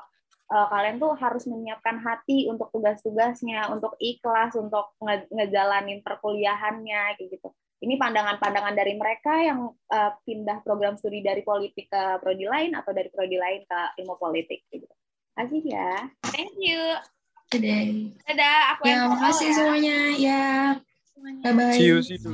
uh, 0.51 0.67
kalian 0.67 0.99
tuh 0.99 1.15
harus 1.15 1.47
menyiapkan 1.47 1.97
hati 2.03 2.51
untuk 2.51 2.69
tugas-tugasnya, 2.75 3.71
untuk 3.71 3.95
ikhlas, 3.97 4.53
untuk 4.59 4.93
nge 4.99 5.31
ngejalanin 5.31 6.03
perkuliahannya 6.03 7.15
kayak 7.17 7.29
gitu. 7.31 7.49
Ini 7.81 7.97
pandangan-pandangan 7.97 8.77
dari 8.77 8.93
mereka 8.93 9.41
yang 9.41 9.73
uh, 9.73 10.11
pindah 10.21 10.61
program 10.61 11.01
studi 11.01 11.25
dari 11.25 11.41
politik 11.41 11.89
ke 11.89 12.21
prodi 12.21 12.45
lain 12.45 12.77
atau 12.77 12.93
dari 12.93 13.09
prodi 13.09 13.41
lain 13.41 13.65
ke 13.65 13.79
ilmu 14.05 14.21
politik 14.21 14.69
gitu. 14.69 14.85
Kasih 15.33 15.65
ya. 15.65 16.11
Thank 16.29 16.53
you. 16.61 17.01
Dadah. 17.51 17.83
Dadah, 18.31 18.59
aku 18.73 18.83
Ya, 18.87 18.91
yang 18.95 19.11
makasih 19.11 19.47
ya. 19.47 19.55
semuanya. 19.59 19.97
Ya. 20.15 20.43
Bye 21.43 21.51
bye. 21.53 21.75
See 21.75 21.85
you, 21.85 21.99
see 21.99 22.15
you. 22.17 22.31